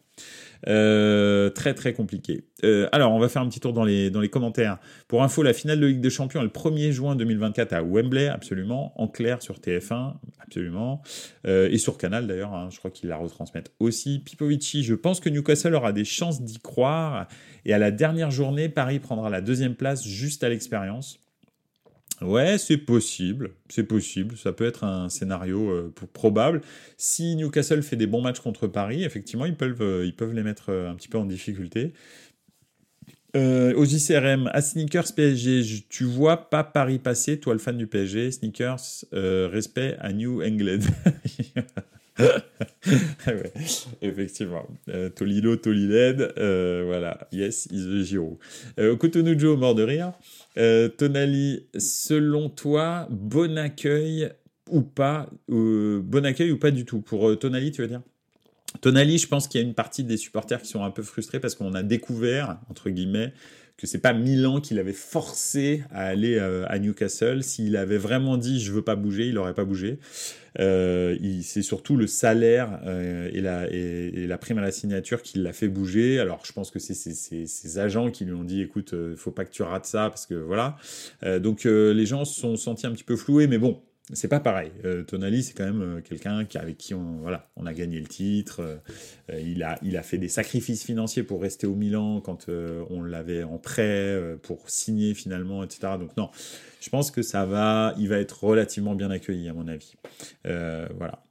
[0.68, 2.44] Euh, très très compliqué.
[2.64, 4.78] Euh, alors, on va faire un petit tour dans les, commentaires.
[5.08, 8.28] Pour info, la finale de Ligue des Champions est le 1er juin 2024 à Wembley,
[8.28, 8.92] absolument.
[9.00, 11.02] En clair sur TF1, absolument.
[11.46, 14.20] Et sur Canal d'ailleurs, hein, je crois qu'ils la retransmettent aussi.
[14.20, 17.26] Pipovici, je pense que Newcastle aura des chances d'y croire.
[17.64, 21.18] Et à la dernière journée, Paris prendra la deuxième place juste à l'expérience.
[22.20, 26.60] Ouais, c'est possible, c'est possible, ça peut être un scénario euh, probable.
[26.98, 30.42] Si Newcastle fait des bons matchs contre Paris, effectivement, ils peuvent, euh, ils peuvent les
[30.42, 31.94] mettre euh, un petit peu en difficulté.
[33.34, 38.32] au JCRM, à Sneakers PSG, tu vois pas Paris passer, toi le fan du PSG,
[38.32, 40.80] Sneakers, respect à New England.
[43.26, 43.52] ouais,
[44.02, 44.66] effectivement.
[45.16, 47.28] Tolilo, Toliled, voilà.
[47.32, 48.38] Yes, is the Giro.
[48.78, 50.12] Euh, Cotonou mort de rire.
[50.58, 54.30] Euh, Tonali, selon toi, bon accueil
[54.68, 57.00] ou pas euh, Bon accueil ou pas du tout?
[57.00, 58.02] Pour euh, Tonali, tu veux dire?
[58.80, 61.40] Tonali, je pense qu'il y a une partie des supporters qui sont un peu frustrés
[61.40, 63.32] parce qu'on a découvert, entre guillemets,
[63.80, 67.42] que c'est pas Milan qui l'avait forcé à aller euh, à Newcastle.
[67.42, 69.98] S'il avait vraiment dit je veux pas bouger, il aurait pas bougé.
[70.58, 75.38] Euh, c'est surtout le salaire euh, et, la, et, la prime à la signature qui
[75.38, 76.20] l'a fait bouger.
[76.20, 79.52] Alors je pense que c'est ses agents qui lui ont dit écoute, faut pas que
[79.52, 80.76] tu rates ça parce que voilà.
[81.38, 83.80] donc les gens se sont sentis un petit peu floués, mais bon,
[84.12, 84.72] c'est pas pareil.
[85.06, 88.80] Tonali, c'est quand même quelqu'un qui, avec qui on, voilà, on a gagné le titre.
[89.32, 93.44] il, a, il a fait des sacrifices financiers pour rester au Milan quand on l'avait
[93.44, 95.92] en prêt, pour signer finalement, etc.
[95.98, 96.30] Donc non,
[96.80, 99.94] je pense que ça va, il va être relativement bien accueilli à mon avis.
[100.44, 101.22] voilà.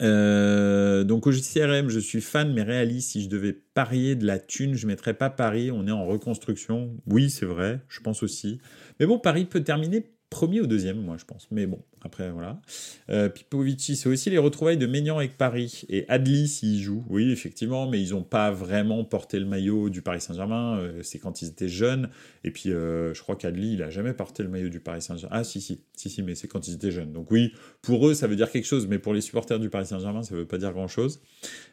[0.00, 3.10] Euh, donc au JCRM, je suis fan mais réaliste.
[3.10, 5.70] Si je devais parier de la thune, je mettrais pas Paris.
[5.70, 6.96] On est en reconstruction.
[7.06, 8.60] Oui, c'est vrai, je pense aussi.
[8.98, 10.04] Mais bon, Paris peut terminer
[10.34, 11.46] premier ou deuxième, moi je pense.
[11.52, 12.60] Mais bon, après, voilà.
[13.08, 15.84] Euh, Pipovici, c'est aussi les retrouvailles de Maignan avec Paris.
[15.88, 17.04] Et Adli, s'il joue.
[17.08, 20.76] Oui, effectivement, mais ils n'ont pas vraiment porté le maillot du Paris Saint-Germain.
[20.78, 22.10] Euh, c'est quand ils étaient jeunes.
[22.42, 25.36] Et puis, euh, je crois qu'Adli, il a jamais porté le maillot du Paris Saint-Germain.
[25.38, 27.12] Ah, si, si, si, si, mais c'est quand ils étaient jeunes.
[27.12, 28.88] Donc, oui, pour eux, ça veut dire quelque chose.
[28.88, 31.20] Mais pour les supporters du Paris Saint-Germain, ça veut pas dire grand-chose.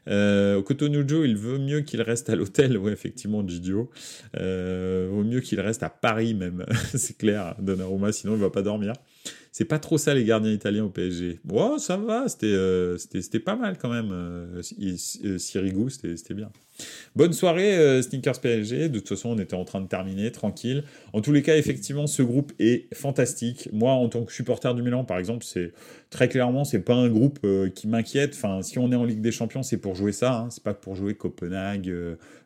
[0.07, 2.78] Euh, Cotonujo, il veut mieux qu'il reste à l'hôtel.
[2.78, 3.89] Oui, effectivement, Gidio.
[4.36, 6.66] Vaut mieux qu'il reste à Paris, même.
[6.93, 8.93] c'est clair, Donnarumma, sinon il va pas dormir.
[9.53, 11.39] C'est pas trop ça les gardiens italiens au PSG.
[11.43, 12.97] Bon, ça va, c'était euh,
[13.43, 14.09] pas mal quand même.
[14.13, 14.61] Euh,
[15.25, 16.49] euh Sirigu, c'était bien.
[17.17, 18.87] Bonne soirée euh, Sneakers PSG.
[18.87, 20.85] De toute façon, on était en train de terminer, tranquille.
[21.11, 23.67] En tous les cas, effectivement, ce groupe est fantastique.
[23.73, 25.73] Moi, en tant que supporter du Milan, par exemple, c'est
[26.09, 27.45] très clairement, c'est pas un groupe
[27.75, 28.33] qui m'inquiète.
[28.33, 30.33] Enfin, si on est en Ligue des Champions, c'est pour jouer ça.
[30.33, 30.47] Hein.
[30.49, 31.93] C'est pas pour jouer Copenhague,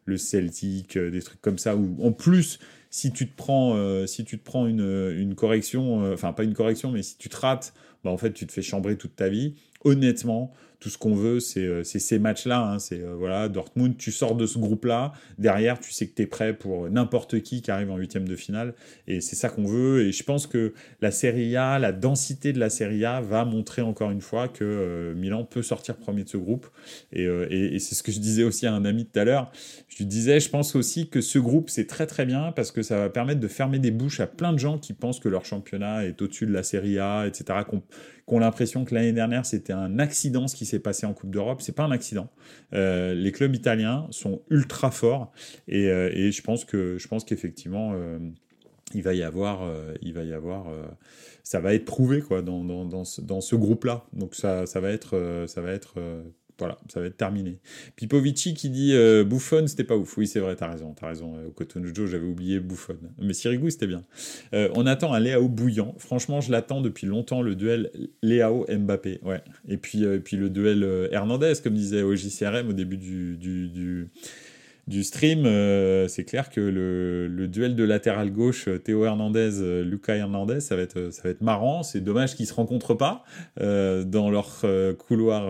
[0.05, 1.75] le Celtic, des trucs comme ça.
[1.75, 2.57] Où en plus
[2.95, 6.45] si tu te prends, euh, si tu te prends une, une correction, euh, enfin pas
[6.45, 7.73] une correction, mais si tu te rates,
[8.05, 9.55] bah, en fait tu te fais chambrer toute ta vie.
[9.83, 12.59] Honnêtement, tout ce qu'on veut, c'est euh, ces matchs-là.
[12.59, 12.79] Hein.
[12.79, 15.13] c'est euh, voilà, Dortmund, tu sors de ce groupe-là.
[15.39, 18.35] Derrière, tu sais que tu es prêt pour n'importe qui qui arrive en huitième de
[18.35, 18.75] finale.
[19.07, 20.05] Et c'est ça qu'on veut.
[20.05, 23.81] Et je pense que la Serie A, la densité de la Serie A va montrer
[23.81, 26.67] encore une fois que euh, Milan peut sortir premier de ce groupe.
[27.11, 29.51] Et, et, c'est ce que je disais aussi à un ami tout à l'heure.
[29.87, 32.81] Je lui disais, je pense aussi que ce groupe, c'est très très bien parce que
[32.81, 35.45] ça va permettre de fermer des bouches à plein de gens qui pensent que leur
[35.45, 37.59] championnat est au-dessus de la Serie A, etc
[38.27, 41.31] qui ont l'impression que l'année dernière c'était un accident ce qui s'est passé en Coupe
[41.31, 41.61] d'Europe.
[41.61, 42.29] C'est pas un accident.
[42.73, 45.31] Euh, les clubs italiens sont ultra forts
[45.67, 48.19] et, euh, et je pense que je pense qu'effectivement euh,
[48.93, 49.67] il va y avoir
[50.01, 50.67] il va y avoir
[51.43, 54.05] ça va être prouvé quoi dans, dans, dans ce, dans ce groupe là.
[54.13, 55.95] Donc ça, ça va être ça va être
[56.57, 57.59] voilà, ça va être terminé.
[57.95, 60.17] Pipovici qui dit euh, Buffon, c'était pas ouf.
[60.17, 61.33] Oui, c'est vrai, t'as raison, t'as raison.
[61.47, 62.97] Au Cotonou j'avais oublié Buffon.
[63.19, 64.03] Mais Sirigu, c'était bien.
[64.53, 65.95] Euh, on attend un Léao bouillant.
[65.97, 67.91] Franchement, je l'attends depuis longtemps, le duel
[68.23, 69.19] Léao-Mbappé.
[69.23, 69.41] Ouais.
[69.67, 74.09] Et puis, euh, puis le duel euh, Hernandez, comme disait OJCRM au début du
[74.87, 79.83] du stream, euh, c'est clair que le, duel de latéral gauche euh, Théo Hernandez, euh,
[79.83, 81.81] Lucas Hernandez, ça va être, ça va être marrant.
[81.81, 83.23] C'est dommage qu'ils se rencontrent pas
[83.57, 84.63] dans leur
[84.97, 85.49] couloir,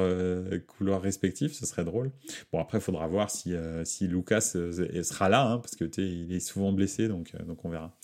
[0.68, 2.12] couloir respectif, ce serait drôle.
[2.52, 6.40] Bon après, il faudra voir si, si Lucas sera là, hein, parce que il est
[6.40, 7.96] souvent blessé, donc, donc on verra.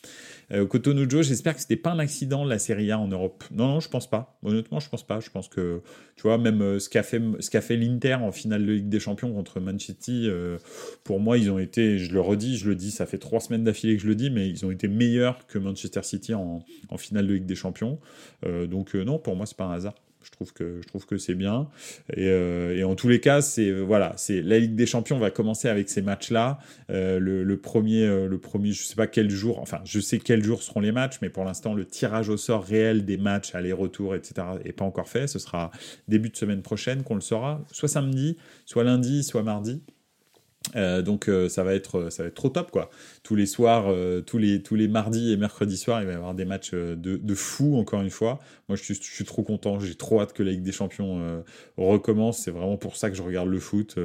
[0.53, 3.43] Euh, Cotonou j'espère que c'était pas un accident la Serie A en Europe.
[3.51, 4.37] Non, non, je pense pas.
[4.43, 5.19] Honnêtement, je pense pas.
[5.19, 5.81] Je pense que,
[6.15, 9.59] tu vois, même euh, ce qu'a fait, l'Inter en finale de Ligue des Champions contre
[9.59, 10.57] Manchester, euh,
[11.03, 13.63] pour moi, ils ont été, je le redis, je le dis, ça fait trois semaines
[13.63, 16.63] d'affilée que je le dis, mais ils ont été meilleurs que Manchester City en,
[16.97, 17.99] finale de Ligue des Champions.
[18.43, 19.95] donc non, pour moi, c'est pas un hasard.
[20.24, 21.67] Je trouve que je trouve que c'est bien.
[22.13, 25.32] Et, euh, et, en tous les cas, c'est voilà, c'est la Ligue des Champions va
[25.32, 26.59] commencer avec ces matchs-là.
[26.89, 29.59] Euh, le, premier, euh, le premier, je sais pas quel jour.
[29.59, 32.63] Enfin, je sais quels jours seront les matchs, mais pour l'instant, le tirage au sort
[32.63, 35.28] réel des matchs, aller-retour, etc., est pas encore fait.
[35.28, 35.72] Ce sera
[36.07, 39.82] début de semaine prochaine qu'on le saura, soit samedi, soit lundi, soit mardi.
[40.76, 42.89] Euh, donc euh, ça va être ça va être trop top quoi.
[43.24, 46.16] Tous les soirs, euh, tous les tous les mardis et mercredis soirs, il va y
[46.16, 48.39] avoir des matchs de, de fou encore une fois.
[48.70, 51.43] Moi je suis, je suis trop content, j'ai trop hâte que la Ligue des Champions
[51.78, 52.39] recommence.
[52.39, 53.97] C'est vraiment pour ça que je regarde le foot.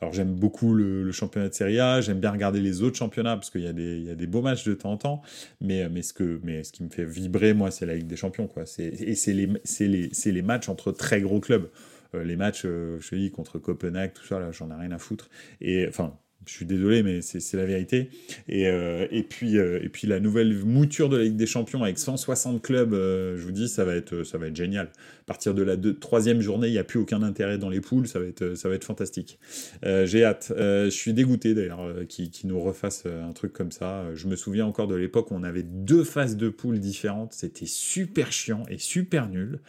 [0.00, 3.50] alors j'aime beaucoup le, championnat de Serie A, j'aime bien regarder les autres championnats parce
[3.50, 5.22] qu'il y a des il y a des beaux matchs de temps en temps.
[5.60, 8.16] Mais mais ce que mais ce qui me fait vibrer moi c'est la Ligue des
[8.16, 8.64] Champions quoi.
[8.78, 11.68] Et c'est les c'est les c'est les matchs entre très gros clubs.
[12.14, 14.92] Euh, les matchs, euh, je te dis, contre Copenhague, tout ça, là, j'en ai rien
[14.92, 15.28] à foutre.
[15.60, 18.10] Et enfin, je suis désolé, mais c'est la vérité.
[18.48, 21.98] Et, euh, et, puis, et puis la nouvelle mouture de la Ligue des Champions avec
[21.98, 24.90] 160 clubs, je vous dis, ça va être, ça va être génial.
[25.22, 28.08] À partir de la troisième journée, il n'y a plus aucun intérêt dans les poules,
[28.08, 29.38] ça va être, ça va être fantastique.
[29.82, 30.52] J'ai hâte.
[30.56, 34.06] je suis dégoûté d'ailleurs qu'ils qui nous refassent un truc comme ça.
[34.14, 37.32] Je me souviens encore de l'époque où on avait deux phases de poules différentes.
[37.32, 39.60] C'était super chiant et super nul.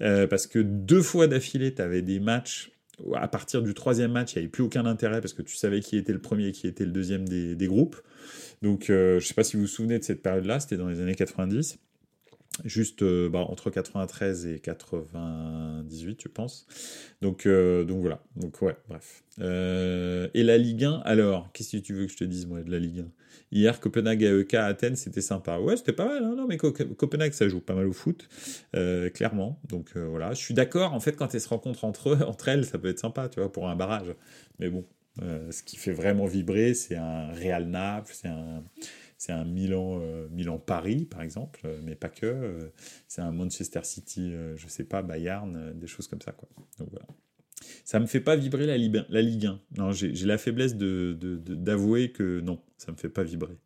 [0.00, 2.72] Euh, parce que deux fois d'affilée, tu avais des matchs.
[3.14, 5.80] À partir du troisième match, il n'y avait plus aucun intérêt parce que tu savais
[5.80, 7.96] qui était le premier et qui était le deuxième des, groupes.
[8.62, 10.88] Donc, euh, je ne sais pas si vous vous souvenez de cette période-là, c'était dans
[10.88, 11.78] les années 90
[12.64, 16.66] juste euh, bah, entre 93 et 99, 18, je pense.
[17.22, 18.22] Donc, donc voilà.
[18.36, 19.22] Donc ouais, bref.
[19.38, 22.70] et la Ligue 1, alors, qu'est-ce que tu veux que je te dise, moi, de
[22.70, 23.04] la Ligue 1
[23.52, 25.58] Hier, Copenhague AEK à Athènes, c'était sympa.
[25.58, 26.22] Ouais, c'était pas mal.
[26.22, 28.28] Hein non, mais Copenhague, ça joue pas mal au foot,
[29.14, 29.60] clairement.
[29.68, 30.94] Donc voilà, je suis d'accord.
[30.94, 33.40] En fait, quand elles se rencontrent entre, eux, entre elles, ça peut être sympa, tu
[33.40, 34.14] vois, pour un barrage.
[34.58, 34.84] Mais bon,
[35.18, 38.62] ce qui fait vraiment vibrer, c'est un Real Naples, c'est un
[39.20, 42.24] c'est un Milan, euh, Milan Paris par exemple, euh, mais pas que.
[42.24, 42.72] Euh,
[43.06, 46.48] c'est un Manchester City, je sais pas, Bayern, des choses comme ça quoi.
[46.78, 47.06] Donc voilà.
[47.84, 49.60] Ça me fait pas vibrer la, Ligue 1.
[49.76, 53.58] Non, j'ai la faiblesse de d'avouer que non, ça me fait pas vibrer.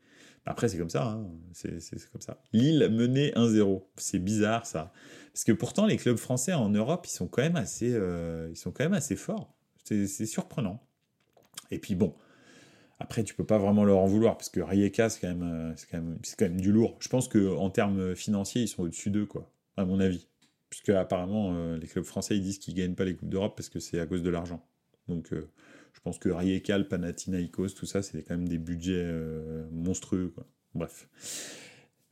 [0.45, 1.31] Après, c'est comme ça, hein.
[1.53, 1.79] c'est
[2.11, 2.43] comme ça.
[2.53, 3.85] Lille menait 1-0.
[3.97, 4.93] C'est bizarre ça.
[5.33, 7.97] Parce que pourtant, les clubs français en Europe, ils sont quand même assez,
[8.51, 9.55] ils sont quand même assez forts.
[9.85, 10.85] C'est surprenant.
[11.71, 12.15] Et puis bon,
[13.05, 15.75] après, tu peux pas vraiment leur en vouloir, parce que Rijeka, c'est quand, même, euh,
[15.93, 16.97] même, quand même du lourd.
[17.01, 20.27] Je pense qu'en termes financiers, ils sont au-dessus d'eux, quoi, à mon avis.
[20.71, 23.69] Puisque apparemment, euh, les clubs français, ils disent qu'ils gagnent pas les Coupes d'Europe parce
[23.69, 24.67] que c'est à cause de l'argent.
[25.07, 25.51] Donc, euh,
[25.93, 29.13] je pense que Rijeka, Panathinaikos, tout ça, c'est quand même des budgets
[29.71, 30.33] monstrueux.
[30.75, 31.07] Bref.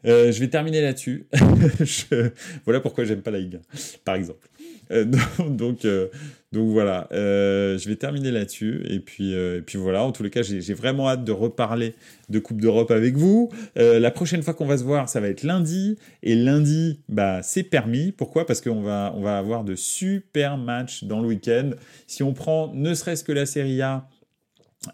[0.05, 1.27] Je vais terminer là-dessus.
[2.65, 3.61] Voilà pourquoi j'aime pas la Ligue
[4.05, 4.49] par exemple.
[4.93, 5.05] Euh,
[5.49, 6.09] donc, euh,
[6.53, 8.83] donc voilà, euh, je vais terminer là-dessus.
[8.89, 11.95] Et puis, et puis voilà, en tous les cas, j'ai vraiment hâte de reparler
[12.29, 13.51] de Coupe d'Europe avec vous.
[13.77, 15.97] la prochaine fois qu'on va se voir, ça va être lundi.
[16.23, 18.13] Et lundi, bah, c'est permis.
[18.13, 18.47] Pourquoi?
[18.47, 21.71] Parce qu'on va, on va avoir de super matchs dans le week-end.
[22.07, 24.07] Si on prend ne serait-ce que la Serie A,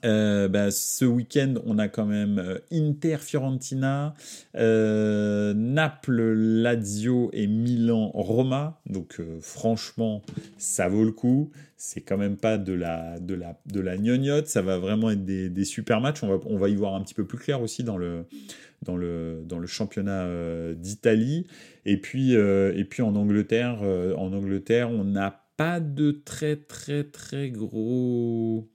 [0.05, 4.15] euh, bah, ce week-end, on a quand même euh, Inter Fiorentina,
[4.57, 8.81] euh, Naples, Lazio et Milan Roma.
[8.87, 10.23] Donc franchement,
[10.59, 11.51] ça vaut le coup.
[11.77, 14.49] C'est quand même pas de la de la de la gnognotte.
[14.49, 16.23] Ça va vraiment être des, des, super matchs.
[16.23, 18.27] On va on va y voir un petit peu plus clair aussi dans le
[18.83, 20.27] dans le dans le championnat
[20.75, 21.47] d'Italie.
[21.87, 27.51] Et puis et puis en Angleterre, en Angleterre, on n'a pas de très très très
[27.51, 28.69] gros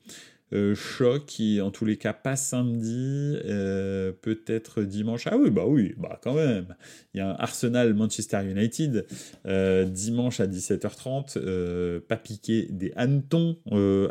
[0.53, 5.25] euh, choc qui, en tous les cas, pas samedi, euh, peut-être dimanche.
[5.25, 6.75] Ah oui, bah oui, bah quand même.
[7.13, 9.07] Il y a un Arsenal Manchester United
[9.47, 13.57] euh, dimanche à 17h30, pas piqué des hannetons,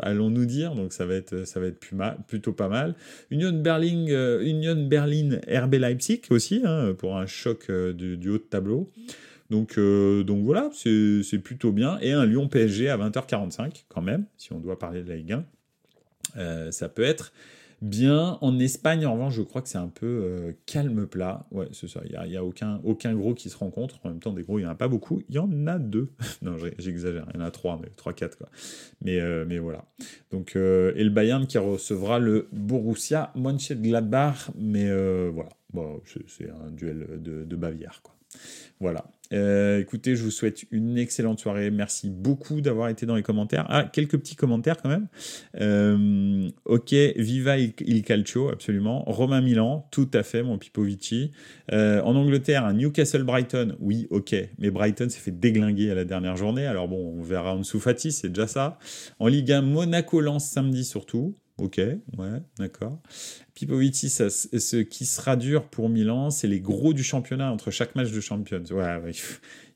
[0.01, 0.75] allons-nous dire.
[0.75, 1.79] Donc ça va être, ça va être
[2.27, 2.95] plutôt pas mal.
[3.31, 8.91] Union Berlin, Union Berlin, RB Leipzig aussi hein, pour un choc du, haut de tableau.
[9.49, 11.99] Donc, donc voilà, c'est plutôt bien.
[12.01, 15.33] Et un Lyon PSG à 20h45 quand même, si on doit parler de la Ligue
[15.33, 15.45] 1.
[16.37, 17.33] Euh, ça peut être
[17.81, 18.37] bien.
[18.41, 21.45] En Espagne, en revanche, je crois que c'est un peu euh, calme plat.
[21.51, 22.01] Ouais, c'est ça.
[22.05, 23.99] Il n'y a, aucun, aucun gros qui se rencontre.
[24.03, 25.21] En même temps, des gros, il n'y en a pas beaucoup.
[25.29, 26.11] Il y en a deux.
[26.41, 27.27] non, j'exagère.
[27.33, 28.37] Il y en a trois, mais trois, quatre.
[29.01, 29.85] Mais, euh, mais voilà.
[30.31, 34.51] Donc, et le Bayern qui recevra le Borussia Mönchengladbach.
[34.57, 34.89] Mais
[35.29, 35.49] voilà.
[36.27, 38.13] C'est un duel de, de Bavière, quoi.
[38.79, 39.05] Voilà.
[39.33, 41.71] Euh, écoutez, je vous souhaite une excellente soirée.
[41.71, 43.65] Merci beaucoup d'avoir été dans les commentaires.
[43.69, 45.07] Ah, quelques petits commentaires quand même.
[45.59, 49.03] Euh, ok, viva il, calcio, absolument.
[49.05, 51.31] Romain Milan, tout à fait, mon Pipovici.
[51.71, 54.35] Euh, en Angleterre, Newcastle Brighton, oui, ok.
[54.59, 56.65] Mais Brighton s'est fait déglinguer à la dernière journée.
[56.65, 58.77] Alors bon, on verra en dessous c'est déjà ça.
[59.19, 61.35] En Ligue 1, Monaco lance samedi surtout.
[61.57, 62.99] Ok, ouais, d'accord.
[63.53, 68.11] Pipovici, ce qui sera dur pour Milan, c'est les gros du championnat entre chaque match
[68.11, 68.63] de Champions.
[68.71, 69.11] Ouais,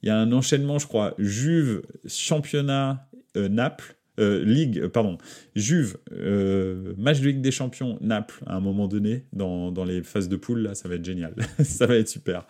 [0.02, 1.14] il y a un enchaînement, je crois.
[1.20, 3.96] Juve, championnat, euh, Naples.
[4.20, 5.18] Euh, Ligue, euh, pardon,
[5.56, 10.02] Juve, euh, match de Ligue des Champions, Naples, à un moment donné, dans, dans les
[10.04, 11.36] phases de poule, là, ça va être génial.
[11.64, 12.48] ça va être super.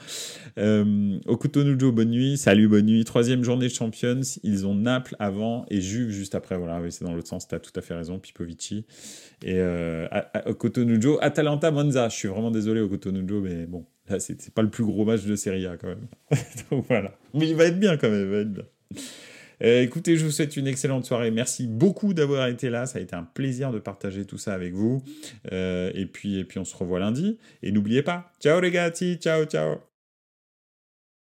[0.57, 2.37] Euh, Okutonujo, bonne nuit.
[2.37, 3.03] Salut, bonne nuit.
[3.03, 4.21] Troisième journée de Champions.
[4.43, 6.57] Ils ont Naples avant et Juve juste après.
[6.57, 7.47] Voilà, c'est dans l'autre sens.
[7.47, 8.85] Tu as tout à fait raison, Pipovici.
[9.43, 10.07] Et euh,
[10.45, 12.09] Okutonujo, Atalanta, Monza.
[12.09, 15.35] Je suis vraiment désolé, Okutonujo, mais bon, là, c'est pas le plus gros match de
[15.35, 16.07] Serie A quand même.
[16.71, 17.17] Donc voilà.
[17.33, 18.65] Mais il va être bien quand même, il va être bien.
[19.63, 21.31] Euh, écoutez, je vous souhaite une excellente soirée.
[21.31, 22.85] Merci beaucoup d'avoir été là.
[22.85, 25.03] Ça a été un plaisir de partager tout ça avec vous.
[25.51, 27.37] Euh, et, puis, et puis, on se revoit lundi.
[27.63, 29.96] Et n'oubliez pas, ciao les gars, ciao, ciao.